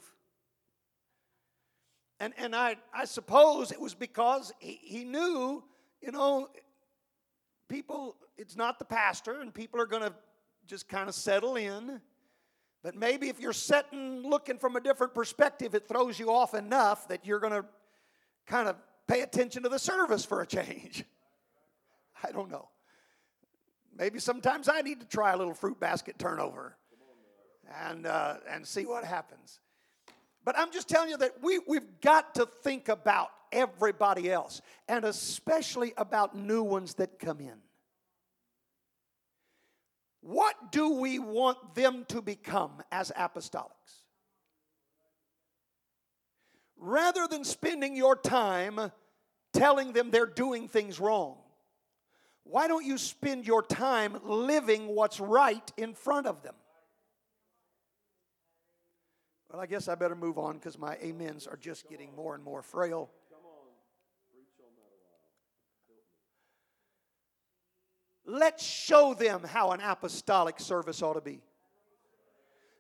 [2.19, 5.65] And, and I, I suppose it was because he, he knew,
[6.03, 6.51] you know,
[7.69, 10.13] people, it's not the pastor, and people are going to
[10.67, 12.03] just kind of settle in.
[12.83, 17.09] But maybe if you're sitting looking from a different perspective, it throws you off enough
[17.09, 17.65] that you're going to
[18.47, 18.77] kind of
[19.11, 21.05] pay attention to the service for a change.
[22.23, 22.69] I don't know.
[23.97, 26.77] Maybe sometimes I need to try a little fruit basket turnover
[27.85, 29.59] and, uh, and see what happens.
[30.45, 35.05] But I'm just telling you that we, we've got to think about everybody else, and
[35.05, 37.59] especially about new ones that come in.
[40.21, 44.05] What do we want them to become as apostolics?
[46.77, 48.93] Rather than spending your time
[49.53, 51.37] telling them they're doing things wrong.
[52.45, 56.55] Why don't you spend your time living what's right in front of them?
[59.51, 62.45] Well, I guess I better move on because my amens are just getting more and
[62.45, 63.11] more frail.
[68.27, 71.41] Let's show them how an apostolic service ought to be.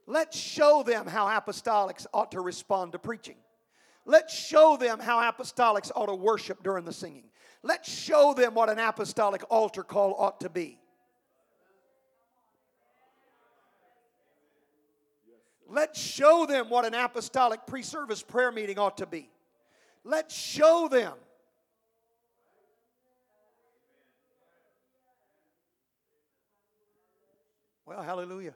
[0.06, 3.36] Let's show them how apostolics ought to respond to preaching.
[4.04, 7.24] Let's show them how apostolics ought to worship during the singing.
[7.62, 10.78] Let's show them what an apostolic altar call ought to be.
[15.68, 19.30] Let's show them what an apostolic pre service prayer meeting ought to be.
[20.02, 21.12] Let's show them.
[27.86, 28.54] Well, hallelujah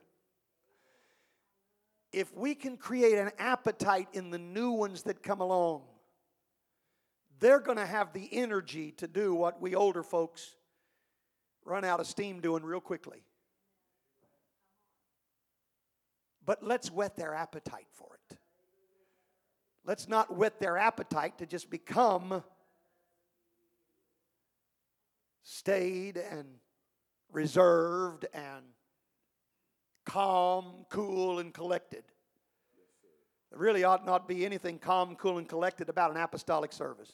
[2.15, 5.83] if we can create an appetite in the new ones that come along,
[7.41, 10.55] they're going to have the energy to do what we older folks
[11.65, 13.25] run out of steam doing real quickly.
[16.47, 18.39] But let's whet their appetite for it.
[19.85, 22.45] Let's not whet their appetite to just become
[25.43, 26.47] staid and
[27.33, 28.65] reserved and
[30.15, 32.05] calm, cool, and collected.
[33.51, 37.11] There really ought not be anything calm, cool, and collected about an apostolic service.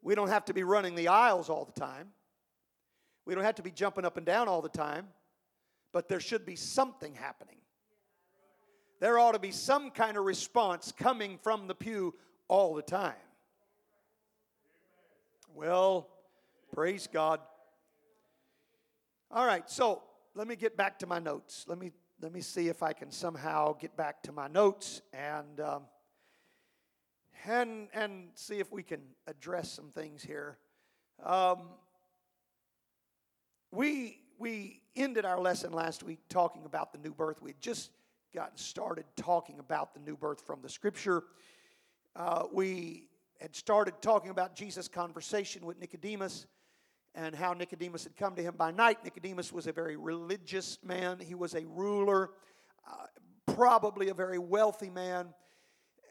[0.00, 2.10] We don't have to be running the aisles all the time.
[3.24, 5.08] We don't have to be jumping up and down all the time,
[5.92, 7.56] but there should be something happening.
[9.00, 12.14] There ought to be some kind of response coming from the pew
[12.46, 13.14] all the time.
[15.52, 16.06] Well,
[16.72, 17.40] praise God.
[19.32, 20.04] All right, so
[20.36, 21.64] let me get back to my notes.
[21.66, 25.60] Let me let me see if I can somehow get back to my notes and
[25.60, 25.82] um,
[27.46, 30.58] and and see if we can address some things here.
[31.24, 31.70] Um,
[33.72, 37.40] we we ended our lesson last week talking about the new birth.
[37.40, 37.90] We had just
[38.34, 41.24] gotten started talking about the new birth from the Scripture.
[42.14, 43.08] Uh, we
[43.40, 46.46] had started talking about Jesus' conversation with Nicodemus
[47.16, 49.02] and how Nicodemus had come to him by night.
[49.02, 52.30] Nicodemus was a very religious man, he was a ruler,
[52.86, 53.06] uh,
[53.54, 55.28] probably a very wealthy man,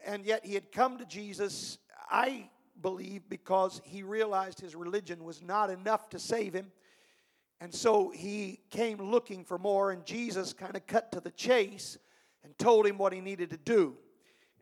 [0.04, 1.78] and yet he had come to Jesus,
[2.10, 2.50] I
[2.82, 6.72] believe, because he realized his religion was not enough to save him.
[7.60, 11.96] And so he came looking for more, and Jesus kind of cut to the chase
[12.44, 13.96] and told him what he needed to do.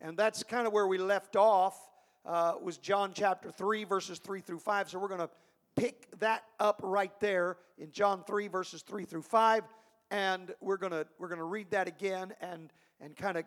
[0.01, 1.77] And that's kind of where we left off,
[2.25, 4.91] uh, was John chapter 3, verses 3 through 5.
[4.91, 5.31] So we're going to
[5.77, 9.65] pick that up right there in John 3 verses 3 through 5
[10.11, 13.45] and we're going to we're to read that again and and kind of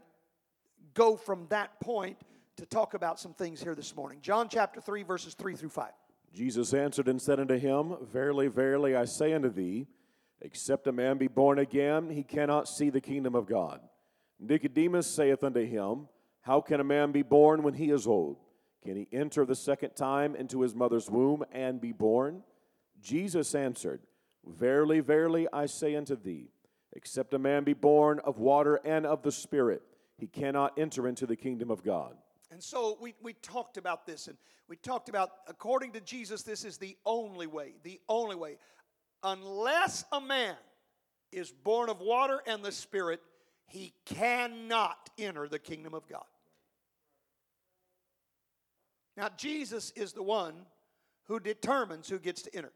[0.93, 2.17] go from that point
[2.57, 4.19] to talk about some things here this morning.
[4.21, 5.91] John chapter 3 verses 3 through 5.
[6.33, 9.87] Jesus answered and said unto him, Verily, verily, I say unto thee,
[10.41, 13.79] except a man be born again, he cannot see the kingdom of God.
[14.39, 16.07] Nicodemus saith unto him,
[16.41, 18.37] How can a man be born when he is old?
[18.83, 22.43] Can he enter the second time into his mother's womb and be born?
[23.01, 24.01] Jesus answered,
[24.45, 26.51] Verily, verily, I say unto thee,
[26.93, 29.81] except a man be born of water and of the Spirit,
[30.17, 32.15] he cannot enter into the kingdom of God.
[32.49, 34.37] And so we, we talked about this, and
[34.69, 38.57] we talked about, according to Jesus, this is the only way, the only way.
[39.23, 40.55] Unless a man
[41.31, 43.21] is born of water and the Spirit,
[43.67, 46.23] he cannot enter the kingdom of God.
[49.17, 50.53] Now, Jesus is the one
[51.23, 52.71] who determines who gets to enter.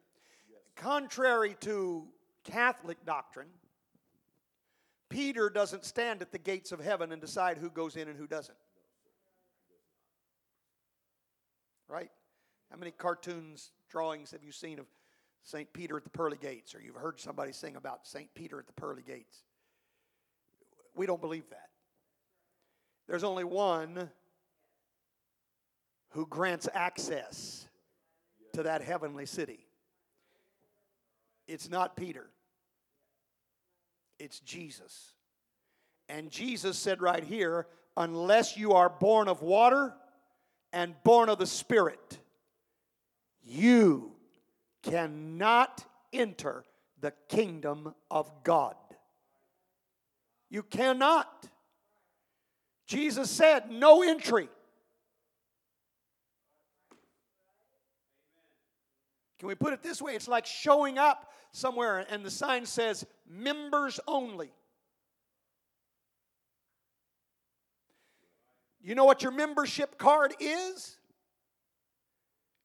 [0.76, 2.08] Contrary to
[2.44, 3.50] Catholic doctrine,
[5.08, 8.26] Peter doesn't stand at the gates of heaven and decide who goes in and who
[8.26, 8.58] doesn't.
[11.88, 12.10] Right?
[12.72, 14.88] How many cartoons, drawings have you seen of
[15.44, 15.72] St.
[15.74, 18.34] Peter at the pearly gates, or you've heard somebody sing about St.
[18.34, 19.44] Peter at the pearly gates?
[20.96, 21.70] We don't believe that.
[23.08, 24.10] There's only one
[26.12, 27.68] who grants access
[28.54, 29.66] to that heavenly city.
[31.48, 32.28] It's not Peter,
[34.20, 35.14] it's Jesus.
[36.10, 39.94] And Jesus said right here, unless you are born of water
[40.74, 42.20] and born of the Spirit,
[43.44, 44.12] you
[44.84, 46.66] cannot enter
[47.00, 48.76] the kingdom of God.
[50.50, 51.48] You cannot.
[52.88, 54.50] Jesus said, no entry.
[59.42, 60.14] Can we put it this way?
[60.14, 64.52] It's like showing up somewhere and the sign says members only.
[68.84, 70.96] You know what your membership card is?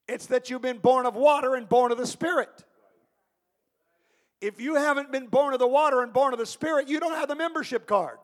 [0.07, 2.63] It's that you've been born of water and born of the Spirit.
[4.43, 7.15] If you haven't been born of the water and born of the Spirit, you don't
[7.15, 8.19] have the membership card.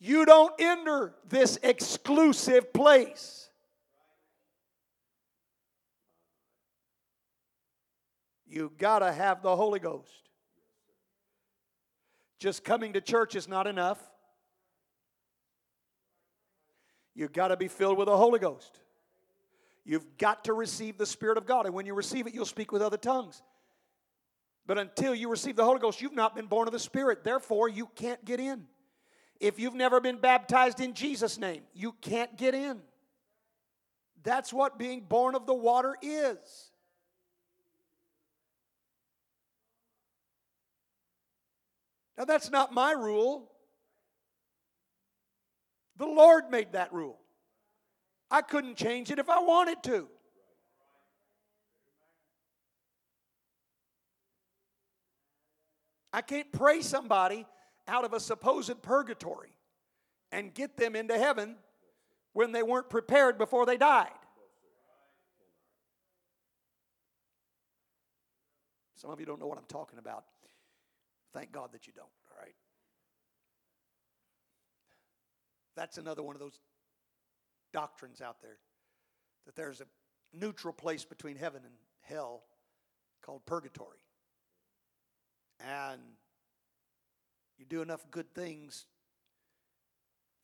[0.00, 3.41] You don't enter this exclusive place.
[8.52, 10.28] You got to have the Holy Ghost.
[12.38, 13.98] Just coming to church is not enough.
[17.14, 18.78] You've got to be filled with the Holy Ghost.
[19.86, 21.64] You've got to receive the Spirit of God.
[21.64, 23.42] And when you receive it, you'll speak with other tongues.
[24.66, 27.24] But until you receive the Holy Ghost, you've not been born of the Spirit.
[27.24, 28.64] Therefore, you can't get in.
[29.40, 32.82] If you've never been baptized in Jesus' name, you can't get in.
[34.22, 36.71] That's what being born of the water is.
[42.22, 43.50] Now, that's not my rule.
[45.96, 47.18] The Lord made that rule.
[48.30, 50.06] I couldn't change it if I wanted to.
[56.12, 57.44] I can't pray somebody
[57.88, 59.56] out of a supposed purgatory
[60.30, 61.56] and get them into heaven
[62.34, 64.12] when they weren't prepared before they died.
[68.94, 70.22] Some of you don't know what I'm talking about.
[71.32, 72.54] Thank God that you don't, all right?
[75.74, 76.58] That's another one of those
[77.72, 78.58] doctrines out there
[79.46, 79.86] that there's a
[80.32, 82.42] neutral place between heaven and hell
[83.22, 83.98] called purgatory.
[85.60, 86.00] And
[87.58, 88.86] you do enough good things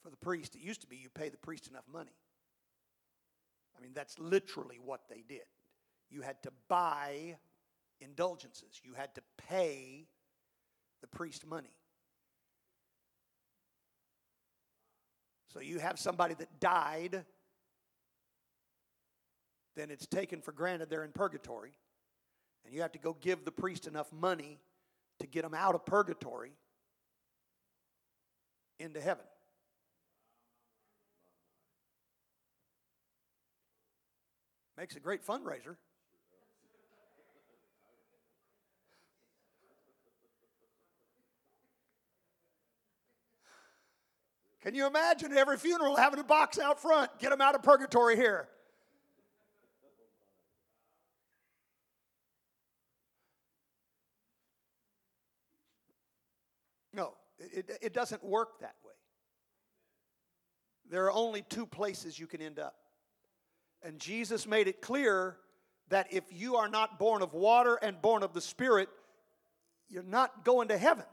[0.03, 0.55] for the priest.
[0.55, 2.16] It used to be you pay the priest enough money.
[3.76, 5.47] I mean, that's literally what they did.
[6.11, 7.36] You had to buy
[8.01, 10.07] indulgences, you had to pay
[11.01, 11.74] the priest money.
[15.53, 17.24] So you have somebody that died,
[19.76, 21.72] then it's taken for granted they're in purgatory,
[22.64, 24.59] and you have to go give the priest enough money
[25.20, 26.53] to get them out of purgatory
[28.78, 29.24] into heaven.
[34.76, 35.76] Makes a great fundraiser.
[44.62, 47.11] Can you imagine every funeral having a box out front?
[47.18, 48.48] Get them out of purgatory here.
[56.92, 58.94] No, it, it, doesn't work that way.
[60.90, 62.74] There are only two places you can end up.
[63.82, 65.36] And Jesus made it clear
[65.90, 68.88] that if you are not born of water and born of the Spirit,
[69.88, 71.04] you're not going to heaven.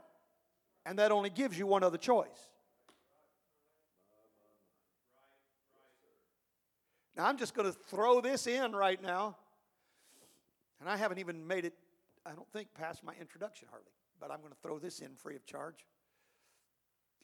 [0.84, 2.50] And that only gives you one other choice.
[7.16, 9.36] Now, I'm just going to throw this in right now.
[10.80, 11.72] And I haven't even made it,
[12.26, 13.90] I don't think, past my introduction hardly.
[14.20, 15.86] But I'm going to throw this in free of charge.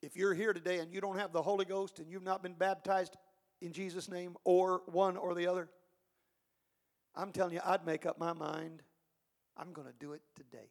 [0.01, 2.55] If you're here today and you don't have the Holy Ghost and you've not been
[2.55, 3.17] baptized
[3.61, 5.69] in Jesus' name, or one or the other,
[7.15, 8.83] I'm telling you, I'd make up my mind.
[9.57, 10.71] I'm going to do it today.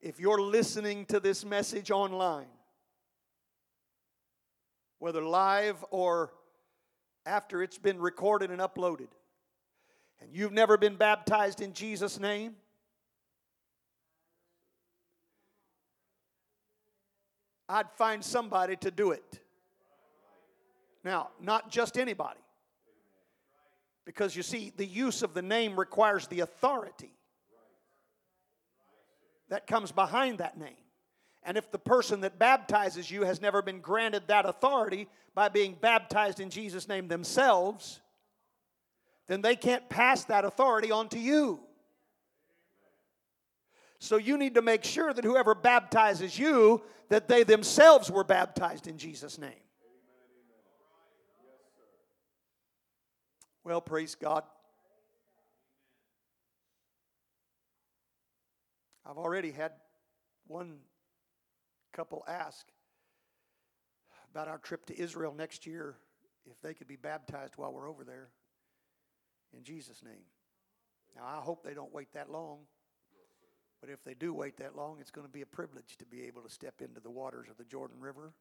[0.00, 2.48] If you're listening to this message online,
[4.98, 6.32] whether live or
[7.28, 9.08] after it's been recorded and uploaded,
[10.20, 12.56] and you've never been baptized in Jesus' name,
[17.68, 19.40] I'd find somebody to do it.
[21.04, 22.40] Now, not just anybody.
[24.06, 27.12] Because you see, the use of the name requires the authority
[29.50, 30.87] that comes behind that name.
[31.42, 35.76] And if the person that baptizes you has never been granted that authority by being
[35.80, 38.00] baptized in Jesus' name themselves,
[39.28, 41.60] then they can't pass that authority on to you.
[44.00, 48.86] So you need to make sure that whoever baptizes you, that they themselves were baptized
[48.86, 49.50] in Jesus' name.
[53.64, 54.44] Well, praise God.
[59.04, 59.72] I've already had
[60.46, 60.78] one
[61.98, 62.64] couple ask
[64.30, 65.96] about our trip to Israel next year
[66.48, 68.28] if they could be baptized while we're over there
[69.52, 70.22] in Jesus' name.
[71.16, 72.58] Now, I hope they don't wait that long.
[73.80, 76.22] But if they do wait that long, it's going to be a privilege to be
[76.22, 78.32] able to step into the waters of the Jordan River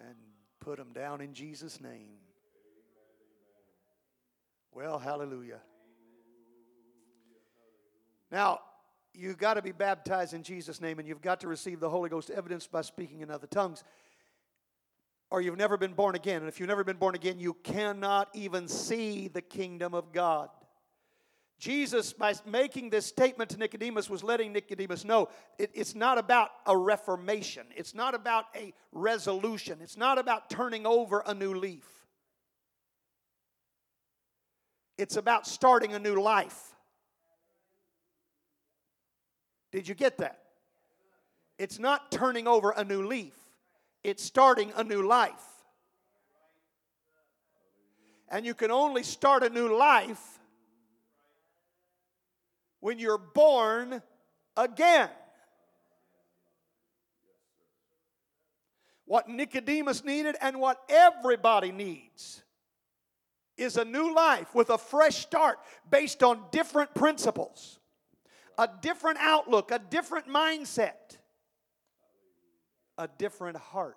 [0.00, 0.16] and
[0.58, 2.18] put them down in Jesus' name.
[4.74, 5.60] Well, hallelujah.
[8.32, 8.58] Now,
[9.16, 12.10] you've got to be baptized in Jesus' name and you've got to receive the Holy
[12.10, 13.82] Ghost evidence by speaking in other tongues.
[15.30, 16.38] Or you've never been born again.
[16.38, 20.50] And if you've never been born again, you cannot even see the kingdom of God.
[21.58, 26.50] Jesus, by making this statement to Nicodemus, was letting Nicodemus know it, it's not about
[26.66, 27.66] a reformation.
[27.74, 29.78] It's not about a resolution.
[29.80, 31.86] It's not about turning over a new leaf.
[34.98, 36.75] It's about starting a new life.
[39.76, 40.38] Did you get that?
[41.58, 43.34] It's not turning over a new leaf,
[44.02, 45.34] it's starting a new life.
[48.30, 50.38] And you can only start a new life
[52.80, 54.00] when you're born
[54.56, 55.10] again.
[59.04, 62.42] What Nicodemus needed and what everybody needs
[63.58, 65.58] is a new life with a fresh start
[65.90, 67.78] based on different principles,
[68.58, 71.18] a different outlook, a different mindset,
[72.96, 73.96] a different heart.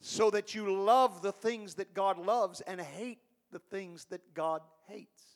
[0.00, 3.20] So that you love the things that God loves and hate
[3.50, 5.34] the things that God hates.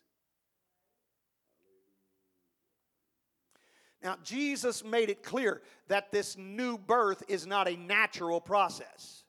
[4.03, 9.25] Now, Jesus made it clear that this new birth is not a natural process.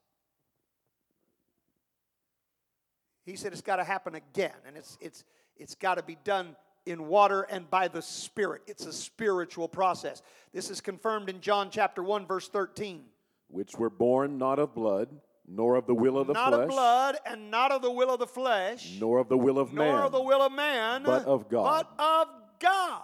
[3.26, 5.24] He said it's got to happen again, and it's, it's,
[5.60, 6.56] it's got to be done
[6.86, 8.64] in water and by the Spirit.
[8.68, 10.22] It's a spiritual process.
[10.54, 13.04] This is confirmed in John chapter 1, verse 13.
[13.50, 15.10] Which were born not of blood,
[15.48, 16.60] nor of the will of the not flesh.
[16.60, 18.98] Not of blood, and not of the will of the flesh.
[19.00, 19.96] Nor of the will of nor man.
[19.96, 21.04] Nor of the will of man.
[21.04, 21.86] But of God.
[21.98, 22.28] But of
[22.60, 23.04] God.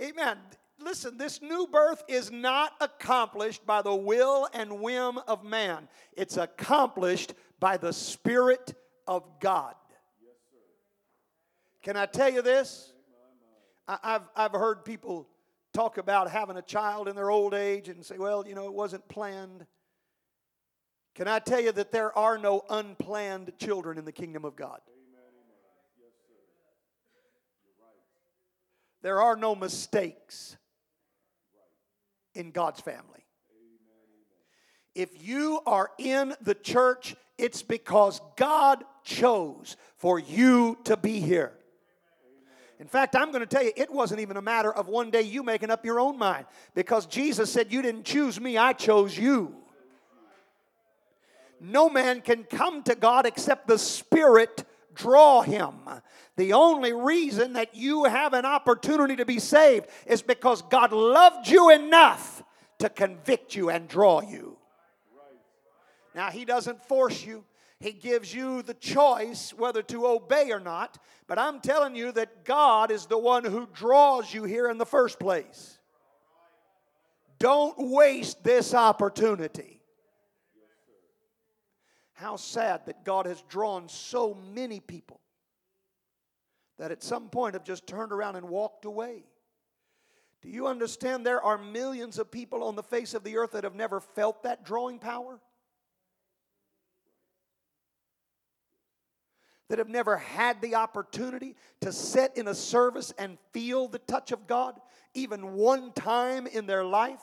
[0.00, 0.38] Amen
[0.84, 6.36] listen, this new birth is not accomplished by the will and whim of man, it's
[6.36, 8.74] accomplished by the Spirit
[9.06, 9.74] of God.
[11.84, 12.92] Can I tell you this?
[13.86, 15.28] I've, I've heard people
[15.74, 18.72] talk about having a child in their old age and say, well, you know, it
[18.72, 19.66] wasn't planned.
[21.14, 24.80] Can I tell you that there are no unplanned children in the kingdom of God?
[29.02, 30.56] There are no mistakes
[32.34, 33.26] in God's family.
[34.94, 41.52] If you are in the church, it's because God chose for you to be here.
[42.80, 45.22] In fact, I'm going to tell you, it wasn't even a matter of one day
[45.22, 49.16] you making up your own mind because Jesus said, You didn't choose me, I chose
[49.16, 49.54] you.
[51.60, 54.64] No man can come to God except the Spirit
[54.94, 55.74] draw him.
[56.36, 61.48] The only reason that you have an opportunity to be saved is because God loved
[61.48, 62.42] you enough
[62.78, 64.56] to convict you and draw you.
[66.14, 67.44] Now, He doesn't force you.
[67.80, 70.98] He gives you the choice whether to obey or not.
[71.26, 74.86] But I'm telling you that God is the one who draws you here in the
[74.86, 75.78] first place.
[77.38, 79.80] Don't waste this opportunity.
[82.12, 85.20] How sad that God has drawn so many people
[86.78, 89.24] that at some point have just turned around and walked away.
[90.42, 93.64] Do you understand there are millions of people on the face of the earth that
[93.64, 95.40] have never felt that drawing power?
[99.68, 104.30] That have never had the opportunity to sit in a service and feel the touch
[104.30, 104.78] of God
[105.14, 107.22] even one time in their life?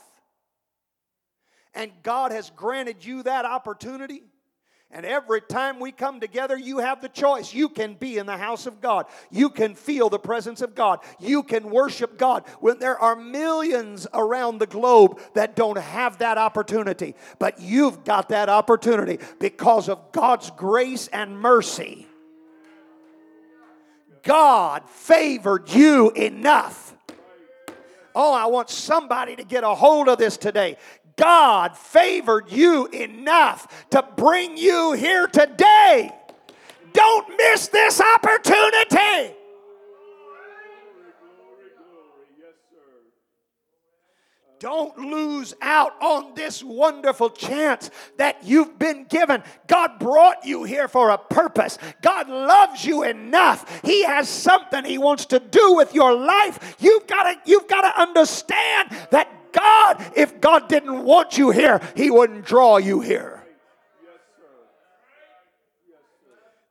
[1.74, 4.24] And God has granted you that opportunity.
[4.94, 7.54] And every time we come together, you have the choice.
[7.54, 9.06] You can be in the house of God.
[9.30, 11.00] You can feel the presence of God.
[11.18, 12.46] You can worship God.
[12.60, 18.30] When there are millions around the globe that don't have that opportunity, but you've got
[18.30, 22.08] that opportunity because of God's grace and mercy.
[24.24, 26.96] God favored you enough.
[28.14, 30.78] Oh, I want somebody to get a hold of this today.
[31.16, 36.12] God favored you enough to bring you here today.
[36.94, 39.36] Don't miss this opportunity.
[44.62, 49.42] Don't lose out on this wonderful chance that you've been given.
[49.66, 51.80] God brought you here for a purpose.
[52.04, 53.82] God loves you enough.
[53.84, 56.76] He has something He wants to do with your life.
[56.80, 61.82] You've got to, you've got to understand that God, if God didn't want you here,
[61.96, 63.44] He wouldn't draw you here.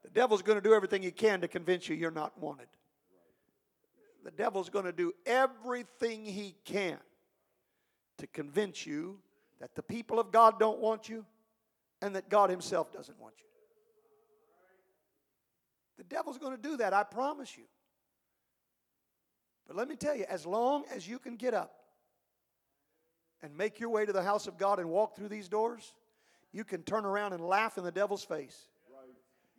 [0.05, 2.69] The devil's going to do everything he can to convince you you're not wanted.
[4.25, 6.99] The devil's going to do everything he can
[8.21, 9.19] to convince you
[9.61, 11.25] that the people of God don't want you
[12.01, 13.45] and that God Himself doesn't want you.
[15.99, 17.65] The devil's going to do that, I promise you.
[19.67, 21.75] But let me tell you, as long as you can get up
[23.43, 25.95] and make your way to the house of God and walk through these doors,
[26.53, 28.69] you can turn around and laugh in the devil's face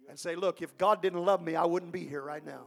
[0.09, 2.65] and say, Look, if God didn't love me, I wouldn't be here right now.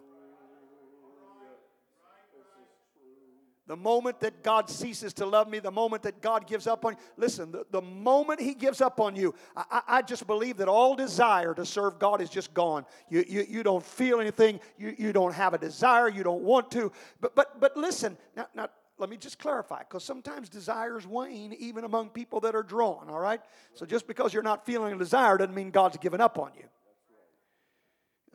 [3.66, 6.92] The moment that God ceases to love me, the moment that God gives up on
[6.92, 10.68] you, listen, the, the moment He gives up on you, I, I just believe that
[10.68, 12.84] all desire to serve God is just gone.
[13.08, 16.70] You, you, you don't feel anything, you, you don't have a desire, you don't want
[16.72, 16.92] to.
[17.22, 21.84] But, but, but listen, now, now let me just clarify because sometimes desires wane even
[21.84, 23.40] among people that are drawn, all right?
[23.72, 26.64] So just because you're not feeling a desire doesn't mean God's given up on you.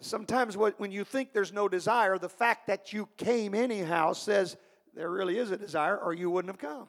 [0.01, 4.57] Sometimes when you think there's no desire, the fact that you came anyhow says
[4.95, 6.87] there really is a desire or you wouldn't have come.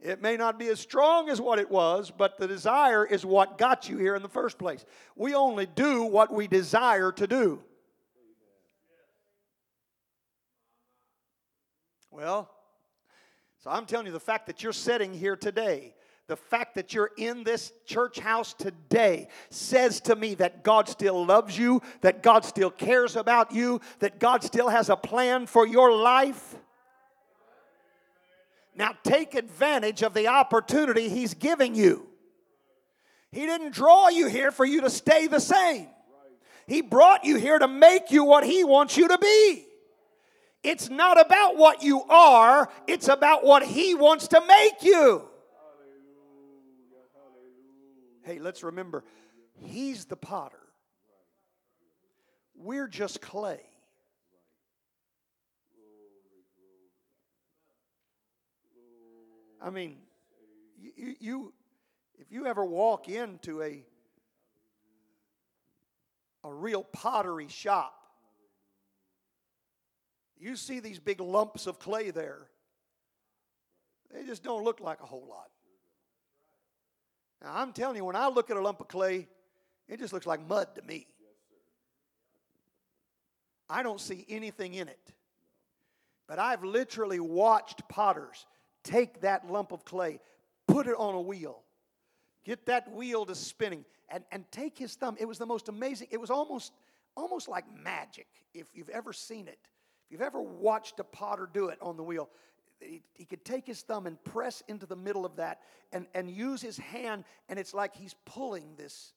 [0.00, 3.58] It may not be as strong as what it was, but the desire is what
[3.58, 4.84] got you here in the first place.
[5.16, 7.62] We only do what we desire to do.
[12.12, 12.48] Well,
[13.58, 15.94] so I'm telling you, the fact that you're sitting here today,
[16.28, 21.24] the fact that you're in this church house today says to me that God still
[21.24, 25.66] loves you, that God still cares about you, that God still has a plan for
[25.66, 26.54] your life.
[28.76, 32.06] Now take advantage of the opportunity He's giving you.
[33.32, 35.88] He didn't draw you here for you to stay the same,
[36.66, 39.64] He brought you here to make you what He wants you to be.
[40.62, 45.27] It's not about what you are, it's about what He wants to make you.
[48.28, 49.04] Hey, let's remember,
[49.54, 50.60] He's the potter,
[52.54, 53.62] we're just clay.
[59.62, 59.96] I mean,
[60.78, 61.52] you, you
[62.18, 63.82] if you ever walk into a
[66.44, 67.94] a real pottery shop,
[70.38, 72.46] You see these big lumps of clay there.
[74.12, 75.48] They just don't look like a whole lot.
[77.42, 79.28] Now, I'm telling you, when I look at a lump of clay,
[79.88, 81.06] it just looks like mud to me.
[83.70, 85.12] I don't see anything in it.
[86.26, 88.46] But I've literally watched potters
[88.84, 90.20] take that lump of clay,
[90.66, 91.62] put it on a wheel,
[92.44, 95.16] get that wheel to spinning, and, and take his thumb.
[95.18, 96.72] It was the most amazing, it was almost,
[97.16, 99.58] almost like magic if you've ever seen it.
[100.06, 102.30] If you've ever watched a potter do it on the wheel,
[102.80, 105.60] he, he, could take his thumb and press into the middle of that
[105.92, 109.12] and, and use his hand, and it's like he's pulling this,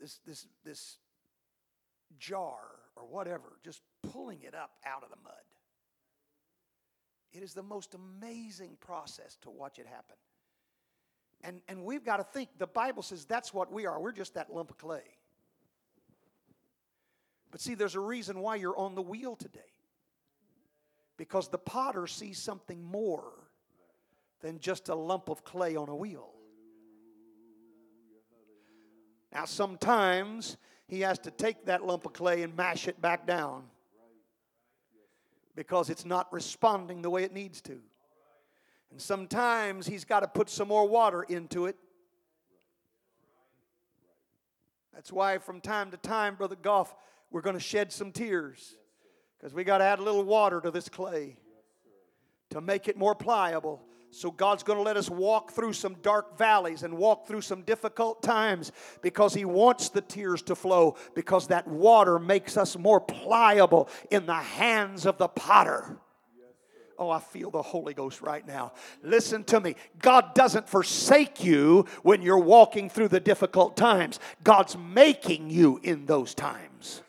[0.00, 0.96] this, this, this
[2.18, 2.58] jar
[2.96, 5.32] or whatever, just pulling it up out of the mud.
[7.32, 10.16] It is the most amazing process to watch it happen.
[11.42, 14.00] And, and we've got to think the Bible says that's what we are.
[14.00, 15.02] We're just that lump of clay.
[17.50, 19.60] But see, there's a reason why you're on the wheel today.
[21.16, 23.32] Because the potter sees something more
[24.40, 26.32] than just a lump of clay on a wheel.
[29.32, 30.56] Now, sometimes
[30.86, 33.64] he has to take that lump of clay and mash it back down
[35.54, 37.80] because it's not responding the way it needs to.
[38.90, 41.76] And sometimes he's got to put some more water into it.
[44.94, 46.94] That's why, from time to time, Brother Goff,
[47.30, 48.76] we're going to shed some tears
[49.38, 51.36] because we got to add a little water to this clay
[52.50, 53.82] to make it more pliable
[54.16, 57.62] so God's going to let us walk through some dark valleys and walk through some
[57.62, 58.72] difficult times
[59.02, 64.24] because He wants the tears to flow because that water makes us more pliable in
[64.24, 65.98] the hands of the potter.
[66.98, 68.72] Oh, I feel the Holy Ghost right now.
[69.02, 69.76] Listen to me.
[70.00, 76.06] God doesn't forsake you when you're walking through the difficult times, God's making you in
[76.06, 77.02] those times.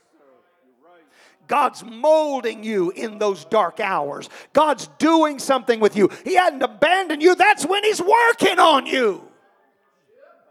[1.48, 4.30] God's molding you in those dark hours.
[4.54, 6.10] God's doing something with you.
[6.24, 9.24] He hadn't abandoned you, that's when He's working on you.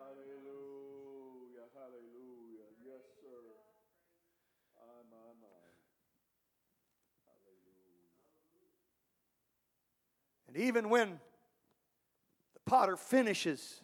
[0.01, 2.67] Hallelujah, hallelujah.
[2.85, 3.29] Yes, sir.
[10.49, 11.21] And even when
[12.55, 13.81] the potter finishes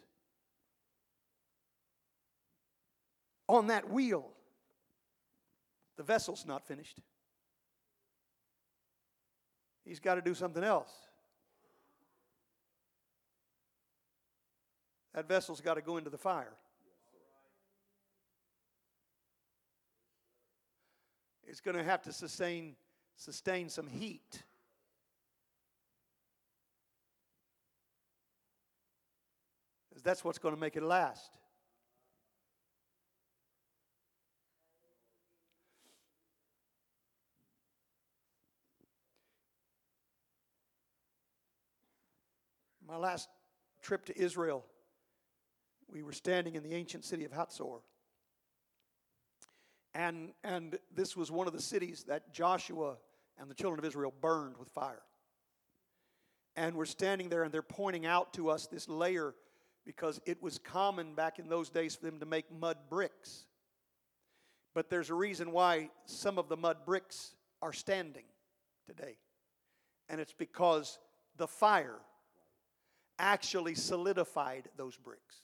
[3.47, 4.31] on that wheel,
[5.97, 6.99] the vessel's not finished.
[9.85, 10.91] He's got to do something else.
[15.13, 16.53] That vessel's got to go into the fire.
[21.45, 22.75] It's going to have to sustain
[23.15, 24.43] sustain some heat.
[30.03, 31.37] That's what's going to make it last.
[42.93, 43.27] My last
[43.81, 44.63] trip to Israel,
[45.91, 47.79] we were standing in the ancient city of Hatzor.
[49.95, 52.97] And, and this was one of the cities that Joshua
[53.39, 55.01] and the children of Israel burned with fire.
[56.55, 59.33] And we're standing there, and they're pointing out to us this layer
[59.87, 63.45] because it was common back in those days for them to make mud bricks.
[64.75, 68.25] But there's a reason why some of the mud bricks are standing
[68.85, 69.17] today.
[70.09, 70.99] And it's because
[71.37, 71.97] the fire
[73.23, 75.37] actually solidified those bricks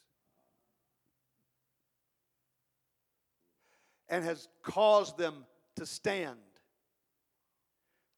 [4.09, 5.45] and has caused them
[5.77, 6.35] to stand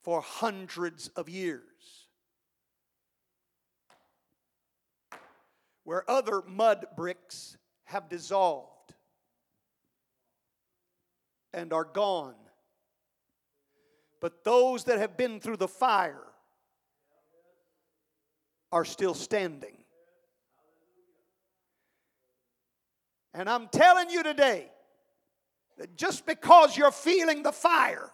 [0.01, 1.61] for hundreds of years.
[5.83, 8.95] Where other mud bricks have dissolved
[11.53, 12.33] and are gone.
[14.19, 16.30] But those that have been through the fire
[18.71, 19.75] are still standing.
[23.33, 24.69] And I'm telling you today
[25.77, 28.11] that just because you're feeling the fire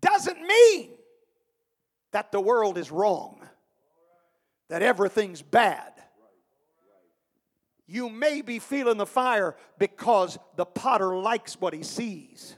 [0.00, 0.90] doesn't mean
[2.12, 3.40] that the world is wrong,
[4.68, 5.92] that everything's bad.
[7.86, 12.56] You may be feeling the fire because the potter likes what he sees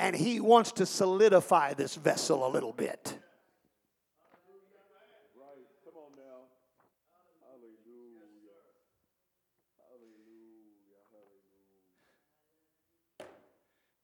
[0.00, 3.18] and he wants to solidify this vessel a little bit.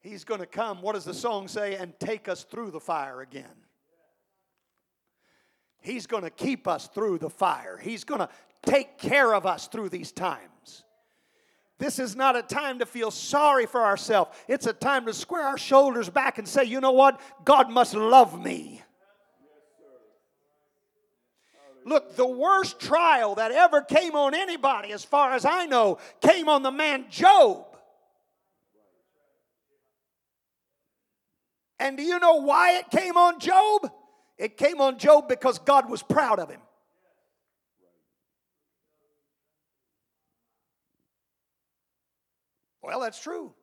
[0.04, 3.22] He's going to come, what does the song say, and take us through the fire
[3.22, 3.46] again.
[5.80, 7.80] He's going to keep us through the fire.
[7.82, 8.28] He's going to
[8.66, 10.84] take care of us through these times.
[11.78, 14.36] This is not a time to feel sorry for ourselves.
[14.46, 17.18] It's a time to square our shoulders back and say, you know what?
[17.46, 18.82] God must love me.
[21.86, 26.50] Look, the worst trial that ever came on anybody, as far as I know, came
[26.50, 27.73] on the man Job.
[31.78, 33.90] And do you know why it came on Job?
[34.38, 36.60] It came on Job because God was proud of him.
[42.82, 43.54] Well, that's true.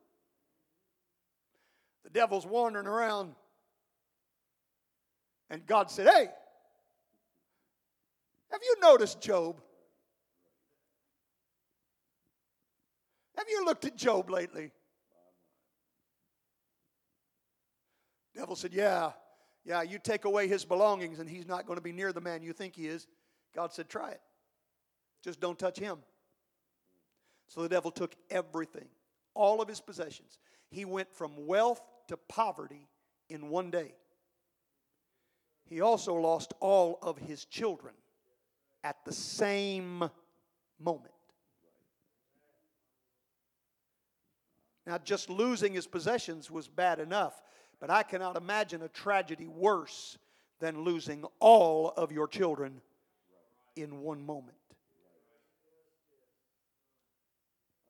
[2.02, 3.34] The devil's wandering around,
[5.48, 6.26] and God said, Hey,
[8.50, 9.60] have you noticed Job?
[13.36, 14.72] Have you looked at Job lately?
[18.34, 19.12] Devil said, Yeah,
[19.64, 22.42] yeah, you take away his belongings and he's not going to be near the man
[22.42, 23.06] you think he is.
[23.54, 24.20] God said, Try it.
[25.22, 25.98] Just don't touch him.
[27.48, 28.88] So the devil took everything,
[29.34, 30.38] all of his possessions.
[30.70, 32.88] He went from wealth to poverty
[33.28, 33.94] in one day.
[35.68, 37.94] He also lost all of his children
[38.82, 40.08] at the same
[40.80, 41.12] moment.
[44.86, 47.40] Now, just losing his possessions was bad enough,
[47.82, 50.16] but I cannot imagine a tragedy worse
[50.60, 52.80] than losing all of your children
[53.74, 54.56] in one moment.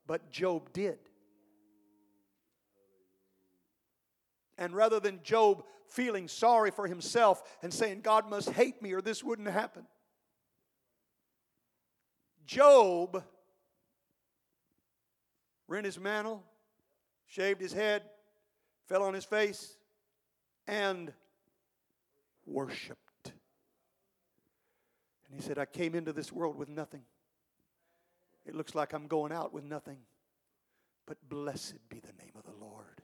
[0.06, 0.98] But Job did.
[4.56, 9.02] And rather than Job feeling sorry for himself and saying, God must hate me or
[9.02, 9.86] this wouldn't happen,
[12.46, 13.22] Job
[15.68, 16.42] rent his mantle,
[17.26, 18.04] shaved his head,
[18.88, 19.76] fell on his face,
[20.66, 21.12] and
[22.46, 23.32] worshiped.
[25.26, 27.02] And he said, I came into this world with nothing.
[28.44, 29.98] It looks like I'm going out with nothing.
[31.06, 33.02] But blessed be the name of the Lord.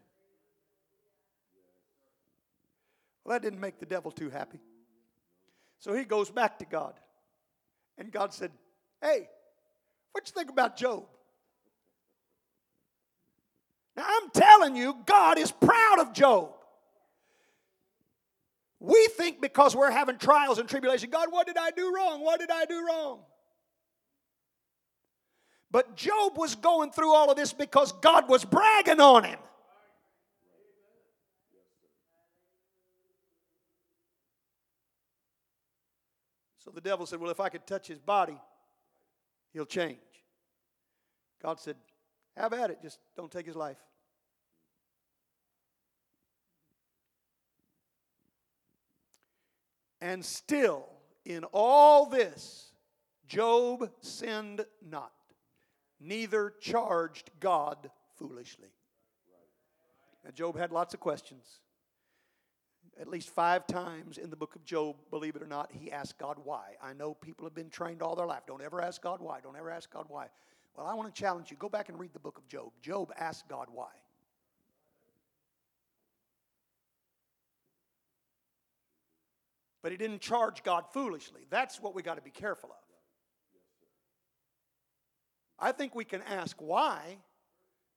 [3.25, 4.61] Well, that didn't make the devil too happy.
[5.81, 6.95] So he goes back to God.
[7.97, 8.51] And God said,
[9.03, 9.29] Hey,
[10.13, 11.05] what you think about Job?
[13.97, 16.58] Now I'm telling you, God is proud of Job.
[18.81, 22.23] We think because we're having trials and tribulation, God, what did I do wrong?
[22.23, 23.21] What did I do wrong?
[25.71, 29.39] But Job was going through all of this because God was bragging on him.
[36.59, 38.39] So the devil said, Well, if I could touch his body,
[39.53, 39.99] he'll change.
[41.43, 41.77] God said,
[42.37, 43.79] Have at it, just don't take his life.
[50.01, 50.87] And still,
[51.25, 52.73] in all this,
[53.27, 55.13] Job sinned not,
[56.01, 58.69] neither charged God foolishly.
[60.25, 61.61] Now, Job had lots of questions.
[63.01, 66.19] At least five times in the book of Job, believe it or not, he asked
[66.19, 66.75] God why.
[66.83, 68.43] I know people have been trained all their life.
[68.47, 69.41] Don't ever ask God why.
[69.41, 70.27] Don't ever ask God why.
[70.77, 71.57] Well, I want to challenge you.
[71.59, 72.71] Go back and read the book of Job.
[72.83, 73.91] Job asked God why.
[79.83, 81.43] But he didn't charge God foolishly.
[81.51, 82.77] That's what we got to be careful of.
[85.59, 87.19] I think we can ask why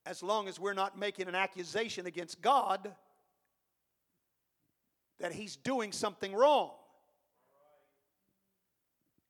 [0.05, 2.93] as long as we're not making an accusation against God
[5.19, 6.71] that he's doing something wrong.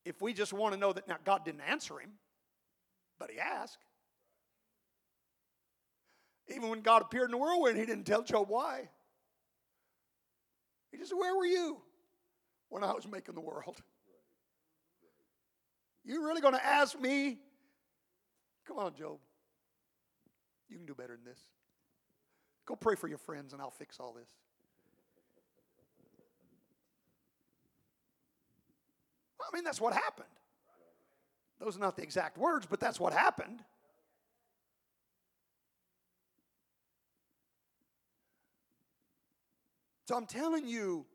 [0.06, 2.12] If we just want to know that now God didn't answer him,
[3.20, 3.78] but he asked.
[6.48, 8.90] Even when God appeared in the whirlwind, he didn't tell Job why.
[10.92, 11.82] He just said, Where were you
[12.72, 13.82] when I was making the world?
[16.04, 17.38] You really going to ask me?
[18.66, 19.20] Come on, Job.
[20.70, 21.40] You can do better than this.
[22.66, 24.30] Go pray for your friends and I'll fix all this.
[29.42, 30.30] I mean, that's what happened.
[31.60, 33.60] Those are not the exact words, but that's what happened.
[40.08, 41.06] So I'm telling you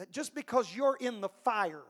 [0.00, 1.82] that just because you're in the fire,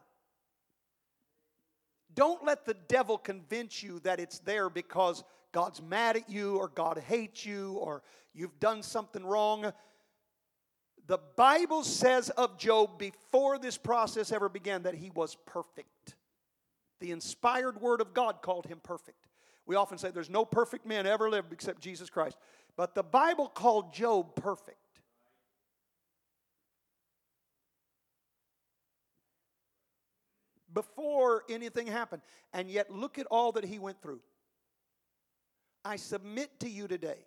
[2.12, 6.66] don't let the devil convince you that it's there because God's mad at you or
[6.66, 8.02] God hates you or
[8.34, 9.72] you've done something wrong.
[11.06, 16.16] The Bible says of Job before this process ever began that he was perfect.
[16.98, 19.28] The inspired word of God called him perfect.
[19.66, 22.36] We often say there's no perfect man ever lived except Jesus Christ.
[22.76, 24.78] But the Bible called Job perfect.
[30.72, 32.22] Before anything happened.
[32.52, 34.20] And yet, look at all that he went through.
[35.84, 37.26] I submit to you today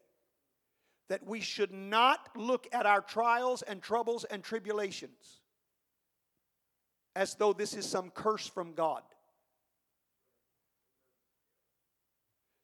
[1.10, 5.42] that we should not look at our trials and troubles and tribulations
[7.16, 9.04] as though this is some curse from God.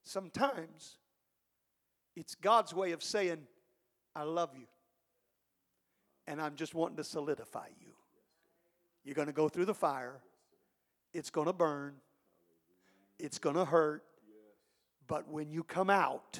[0.03, 0.97] Sometimes
[2.15, 3.39] it's God's way of saying,
[4.15, 4.65] I love you.
[6.25, 7.93] And I'm just wanting to solidify you.
[9.03, 10.19] You're going to go through the fire,
[11.13, 11.95] it's going to burn,
[13.17, 14.03] it's going to hurt,
[15.07, 16.39] but when you come out,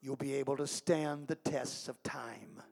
[0.00, 2.62] you'll be able to stand the tests of time.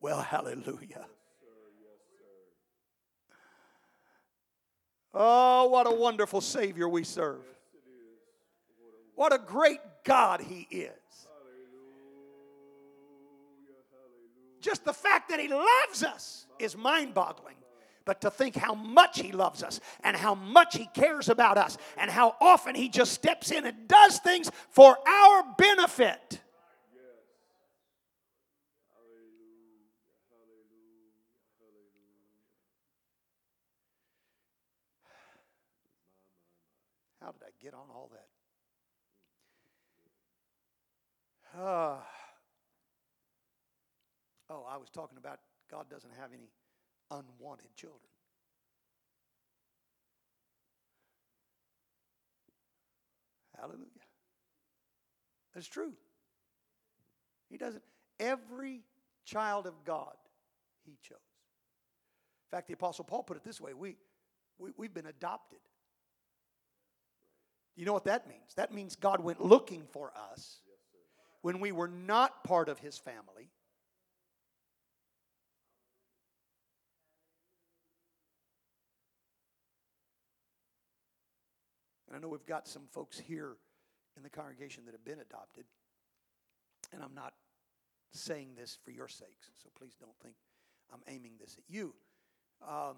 [0.00, 1.06] Well, hallelujah.
[5.18, 7.42] Oh, what a wonderful Savior we serve.
[9.14, 11.25] What a great God He is.
[14.60, 17.54] Just the fact that He loves us is mind boggling.
[18.04, 21.76] But to think how much He loves us and how much He cares about us
[21.96, 26.40] and how often He just steps in and does things for our benefit.
[37.20, 38.28] How did I get on all that?
[41.60, 41.96] Uh,
[44.50, 45.40] oh, I was talking about
[45.70, 46.50] God doesn't have any
[47.10, 48.00] unwanted children.
[53.58, 53.86] Hallelujah.
[55.54, 55.92] That's true.
[57.48, 57.82] He doesn't.
[58.20, 58.82] Every
[59.24, 60.14] child of God,
[60.84, 61.16] He chose.
[62.46, 63.96] In fact, the Apostle Paul put it this way we,
[64.58, 65.58] we, we've been adopted.
[67.74, 68.54] You know what that means?
[68.56, 70.60] That means God went looking for us
[71.42, 73.50] when we were not part of His family.
[82.16, 83.56] I know we've got some folks here
[84.16, 85.66] in the congregation that have been adopted.
[86.92, 87.34] And I'm not
[88.10, 90.34] saying this for your sakes, so please don't think
[90.90, 91.94] I'm aiming this at you.
[92.66, 92.96] Um,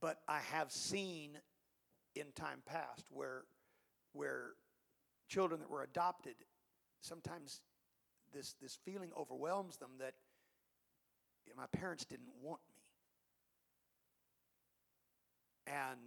[0.00, 1.32] but I have seen
[2.14, 3.42] in time past where
[4.14, 4.52] where
[5.28, 6.36] children that were adopted
[7.02, 7.60] sometimes
[8.32, 10.14] this this feeling overwhelms them that
[11.44, 12.80] you know, my parents didn't want me
[15.66, 16.00] and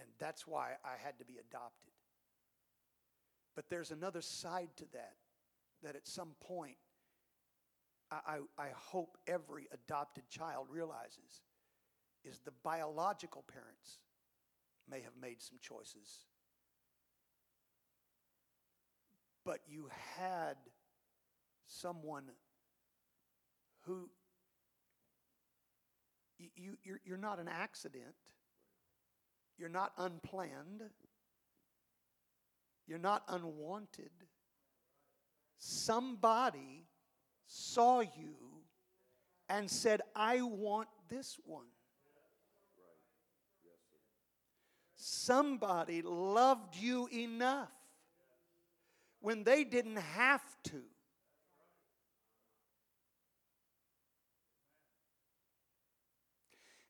[0.00, 1.92] and that's why I had to be adopted.
[3.54, 5.14] But there's another side to that
[5.82, 6.76] that at some point
[8.10, 8.16] I,
[8.58, 11.42] I, I hope every adopted child realizes
[12.24, 13.98] is the biological parents
[14.90, 16.24] may have made some choices.
[19.44, 19.88] But you
[20.18, 20.56] had
[21.66, 22.24] someone
[23.82, 24.10] who
[26.56, 28.14] you, you're, you're not an accident
[29.60, 30.82] you're not unplanned.
[32.86, 34.10] You're not unwanted.
[35.58, 36.86] Somebody
[37.46, 38.36] saw you
[39.50, 41.66] and said i want this one.
[44.96, 47.68] Somebody loved you enough
[49.20, 50.82] when they didn't have to.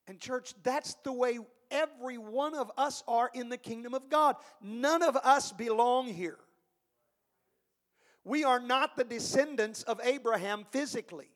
[0.06, 1.38] And, church, that's the way
[1.70, 4.36] every one of us are in the kingdom of God.
[4.62, 6.38] None of us belong here.
[8.24, 11.30] We are not the descendants of Abraham physically.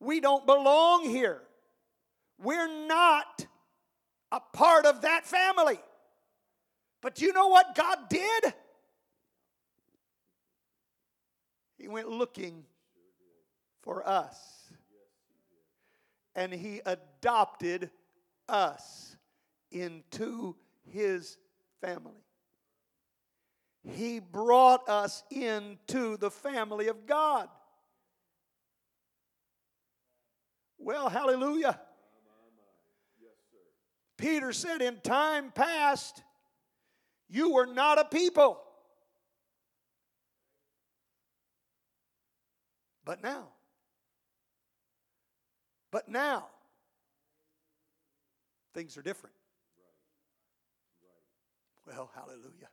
[0.00, 1.42] We don't belong here.
[2.40, 3.46] We're not
[4.30, 5.78] a part of that family.
[7.00, 8.54] But you know what God did?
[11.76, 12.64] He went looking
[13.82, 14.36] for us.
[16.34, 17.90] And he adopted
[18.48, 19.16] us
[19.70, 20.56] into
[20.90, 21.36] his
[21.80, 22.24] family.
[23.84, 27.48] He brought us into the family of God.
[30.78, 31.80] Well, hallelujah.
[34.16, 36.22] Peter said, In time past,
[37.30, 38.60] you were not a people.
[43.04, 43.48] But now,
[45.90, 46.48] but now,
[48.78, 49.34] things are different.
[51.84, 52.68] Well, hallelujah.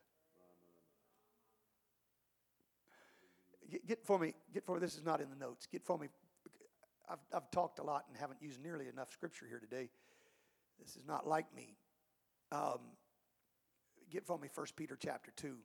[3.68, 5.66] Get, get, for me, get for me, this is not in the notes.
[5.66, 6.06] Get for me,
[7.10, 9.88] I've, I've talked a lot and haven't used nearly enough scripture here today.
[10.80, 11.76] This is not like me.
[12.52, 12.78] Um,
[14.08, 15.56] get for me 1 Peter chapter 2.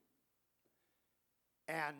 [1.68, 1.96] And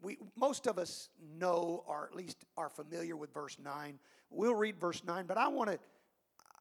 [0.00, 3.98] we, most of us know or at least are familiar with verse 9.
[4.30, 5.80] We'll read verse 9, but I want to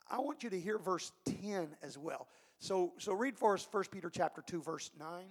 [0.10, 1.12] I want you to hear verse
[1.42, 2.28] 10 as well.
[2.60, 5.26] So, so read for us 1 Peter chapter 2, verse 9.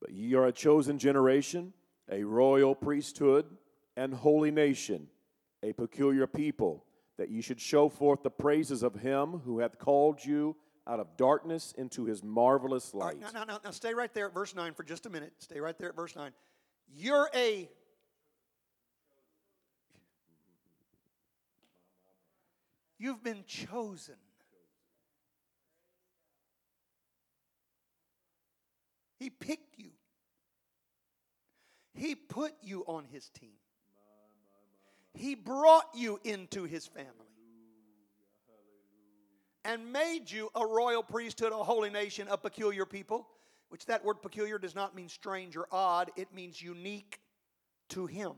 [0.00, 1.72] But ye are a chosen generation,
[2.10, 3.46] a royal priesthood,
[3.96, 5.08] and holy nation,
[5.62, 6.84] a peculiar people,
[7.18, 10.56] that ye should show forth the praises of him who hath called you
[10.86, 13.14] out of darkness into his marvelous light.
[13.14, 15.32] right, now, now, now, now stay right there at verse 9 for just a minute.
[15.38, 16.32] Stay right there at verse 9.
[16.94, 17.68] You're a.
[23.02, 24.14] You've been chosen.
[29.18, 29.90] He picked you.
[31.94, 33.56] He put you on his team.
[35.14, 37.10] He brought you into his family
[39.64, 43.26] and made you a royal priesthood, a holy nation, a peculiar people,
[43.70, 47.18] which that word peculiar does not mean strange or odd, it means unique
[47.88, 48.34] to him.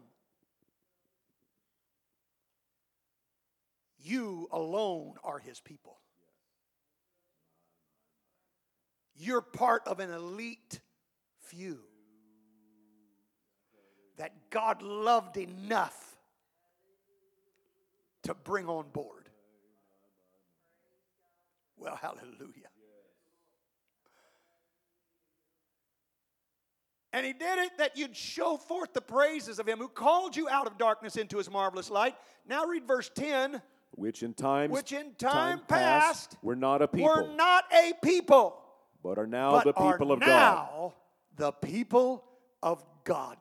[4.05, 5.97] You alone are his people.
[9.17, 10.81] You're part of an elite
[11.41, 11.79] few
[14.19, 15.97] that God loved enough
[18.25, 19.31] to bring on board.
[21.79, 22.69] Well, hallelujah.
[27.15, 30.49] And he did it that you'd show forth the praises of him who called you
[30.49, 32.17] out of darkness into his marvelous light.
[32.47, 33.63] Now read verse 10.
[33.97, 38.57] Which in times Which in time past were not a people, We're not a people,
[39.03, 40.93] but are now but the people of God,
[41.37, 42.25] the people
[42.63, 43.37] of God,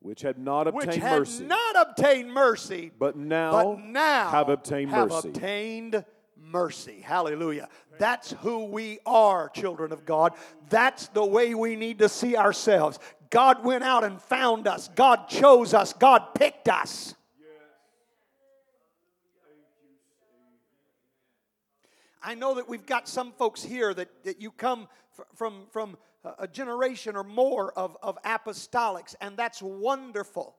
[0.00, 4.48] which had not which obtained had mercy, not obtained mercy, but now, but now have
[4.48, 5.28] obtained have mercy.
[5.28, 6.04] obtained
[6.36, 7.00] mercy.
[7.00, 7.68] Hallelujah.
[7.98, 10.32] That's who we are, children of God.
[10.68, 12.98] That's the way we need to see ourselves.
[13.30, 14.88] God went out and found us.
[14.94, 15.92] God chose us.
[15.92, 17.14] God picked us.
[22.24, 24.88] I know that we've got some folks here that, that you come
[25.34, 25.98] from, from
[26.38, 30.56] a- generation or more of, of apostolics, and that's wonderful.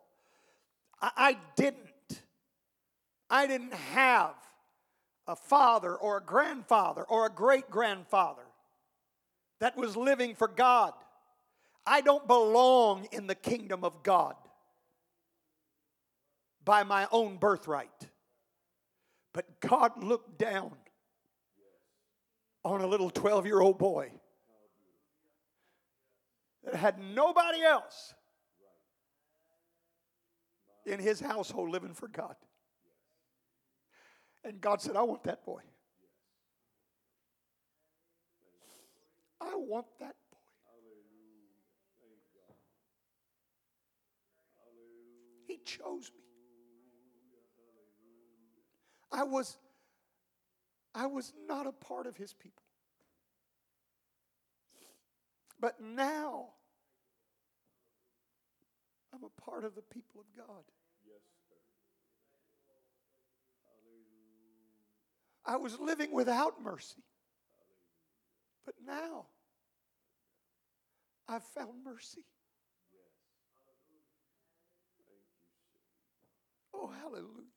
[1.02, 1.90] I, I didn't.
[3.28, 4.36] I didn't have
[5.28, 8.44] a father or a grandfather or a great grandfather
[9.60, 10.94] that was living for God.
[11.88, 14.36] I don't belong in the kingdom of God
[16.64, 18.10] by my own birthright.
[19.34, 20.74] But God looked down
[22.66, 24.12] on a little 12 year old boy
[26.64, 28.16] that had nobody else
[30.86, 32.36] in his household living for God.
[34.44, 35.62] And God said, I want that boy.
[39.40, 40.38] I want that boy.
[45.46, 46.22] He chose me.
[49.12, 49.58] I was
[50.96, 52.64] I was not a part of his people.
[55.60, 56.48] But now
[59.14, 60.64] I'm a part of the people of God.
[65.46, 67.04] I was living without mercy.
[68.66, 69.28] But now
[71.28, 72.24] I've found mercy.
[76.74, 77.55] Oh, hallelujah.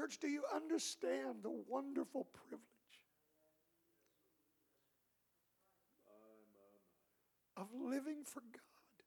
[0.00, 2.62] Church, do you understand the wonderful privilege
[7.54, 9.04] of living for God?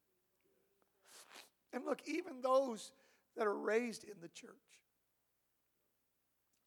[1.74, 2.92] And look, even those
[3.36, 4.52] that are raised in the church,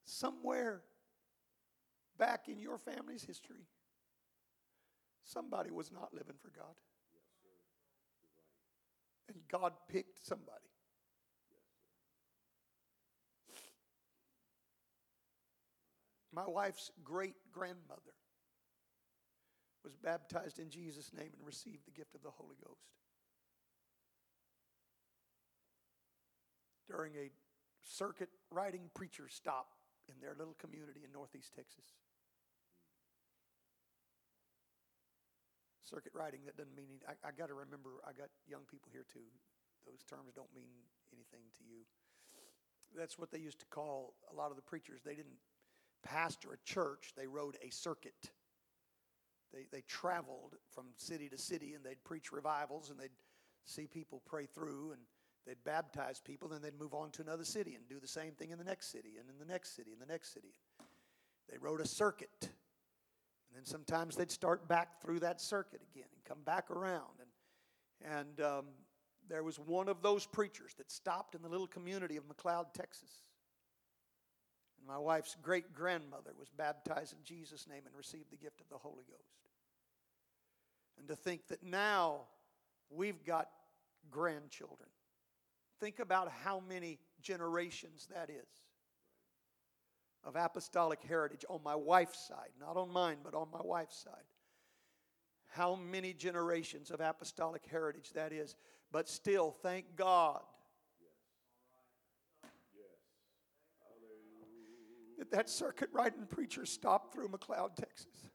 [0.05, 0.83] somewhere
[2.19, 3.69] back in your family's history,
[5.23, 6.75] somebody was not living for God.
[9.29, 10.67] And God picked somebody.
[16.37, 18.13] My wife's great grandmother
[19.83, 22.93] was baptized in Jesus' name and received the gift of the Holy Ghost.
[26.91, 27.33] During a
[27.81, 29.73] circuit riding preacher stop
[30.13, 31.97] in their little community in Northeast Texas.
[35.89, 38.93] Circuit riding, that doesn't mean, any, I, I got to remember, I got young people
[38.93, 39.25] here too.
[39.89, 40.69] Those terms don't mean
[41.15, 41.89] anything to you.
[42.93, 45.01] That's what they used to call a lot of the preachers.
[45.01, 45.41] They didn't
[46.07, 48.31] pastor a church, they rode a circuit.
[49.53, 53.11] They, they traveled from city to city and they'd preach revivals and they'd
[53.65, 55.01] see people pray through and
[55.47, 58.51] they'd baptize people, then they'd move on to another city and do the same thing
[58.51, 60.55] in the next city and in the next city and the next city.
[61.51, 62.31] They rode a circuit.
[62.41, 67.21] And then sometimes they'd start back through that circuit again and come back around.
[67.21, 68.65] And, and um,
[69.29, 73.11] there was one of those preachers that stopped in the little community of McLeod, Texas.
[74.87, 78.79] My wife's great grandmother was baptized in Jesus' name and received the gift of the
[78.79, 79.51] Holy Ghost.
[80.99, 82.21] And to think that now
[82.91, 83.49] we've got
[84.11, 84.89] grandchildren.
[85.81, 88.47] Think about how many generations that is
[90.25, 94.25] of apostolic heritage on my wife's side, not on mine, but on my wife's side.
[95.49, 98.57] How many generations of apostolic heritage that is.
[98.93, 100.43] But still, thank God
[105.19, 108.29] that that circuit riding preacher stopped through McLeod, Texas.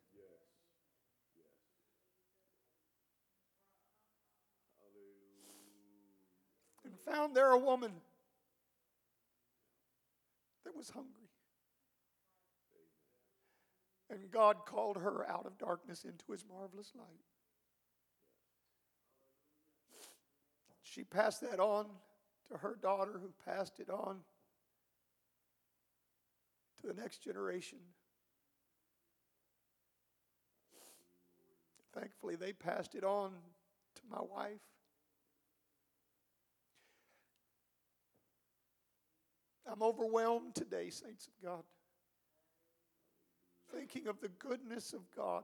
[6.83, 7.91] And found there a woman
[10.65, 11.29] that was hungry.
[14.09, 17.05] And God called her out of darkness into his marvelous light.
[20.83, 21.85] She passed that on
[22.51, 24.17] to her daughter, who passed it on
[26.81, 27.79] to the next generation.
[31.93, 33.31] Thankfully, they passed it on
[33.95, 34.61] to my wife.
[39.69, 41.63] I'm overwhelmed today, saints of God,
[43.73, 45.43] thinking of the goodness of God,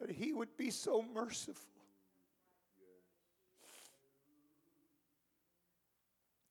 [0.00, 1.64] that He would be so merciful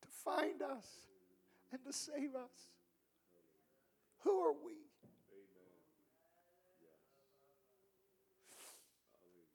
[0.02, 0.88] to find us
[1.74, 2.70] and to save us.
[4.20, 4.74] Who are we?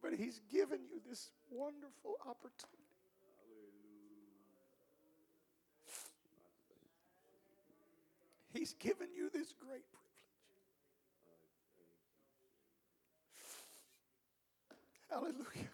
[0.03, 2.78] But He's given you this wonderful opportunity.
[8.53, 10.09] He's given you this great privilege.
[15.11, 15.69] Hallelujah.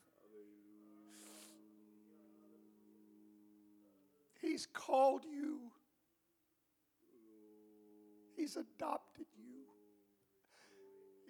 [4.40, 5.70] He's called you.
[8.44, 9.62] He's adopted you.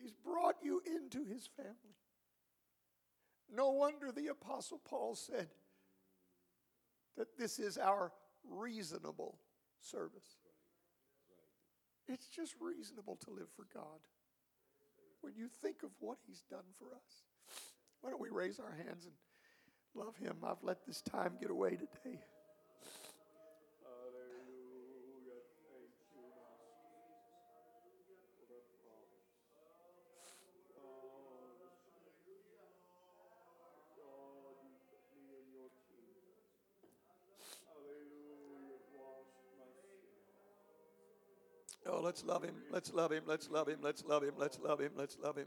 [0.03, 1.95] He's brought you into his family.
[3.55, 5.47] No wonder the Apostle Paul said
[7.17, 8.11] that this is our
[8.51, 9.39] reasonable
[9.79, 10.39] service.
[12.09, 14.01] It's just reasonable to live for God
[15.21, 17.23] when you think of what He's done for us.
[18.01, 19.15] Why don't we raise our hands and
[19.95, 20.39] love Him?
[20.45, 22.19] I've let this time get away today.
[42.05, 42.55] Let's love him.
[42.71, 43.23] Let's love him.
[43.27, 43.79] Let's love him.
[43.83, 44.35] Let's love him.
[44.37, 44.91] Let's love him.
[44.97, 45.47] Let's love him.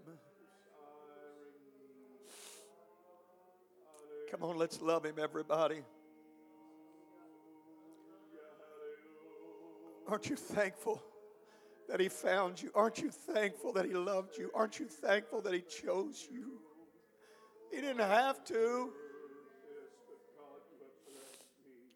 [4.31, 5.81] Come on, let's love him, everybody.
[10.07, 11.01] Aren't you thankful
[11.87, 12.71] that he found you?
[12.75, 14.51] Aren't you thankful that he loved you?
[14.53, 16.59] Aren't you thankful that he chose you?
[17.71, 18.91] He didn't have to.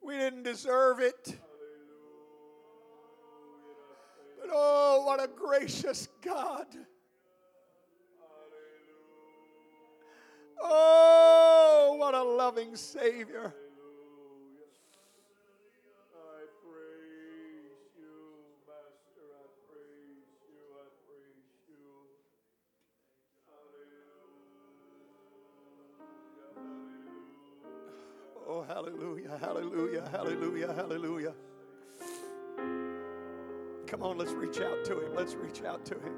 [0.04, 1.38] We didn't deserve it.
[5.52, 6.66] Gracious God.
[10.64, 13.54] Oh, what a loving Savior.
[34.52, 35.16] Reach out to him.
[35.16, 36.14] Let's reach out to him.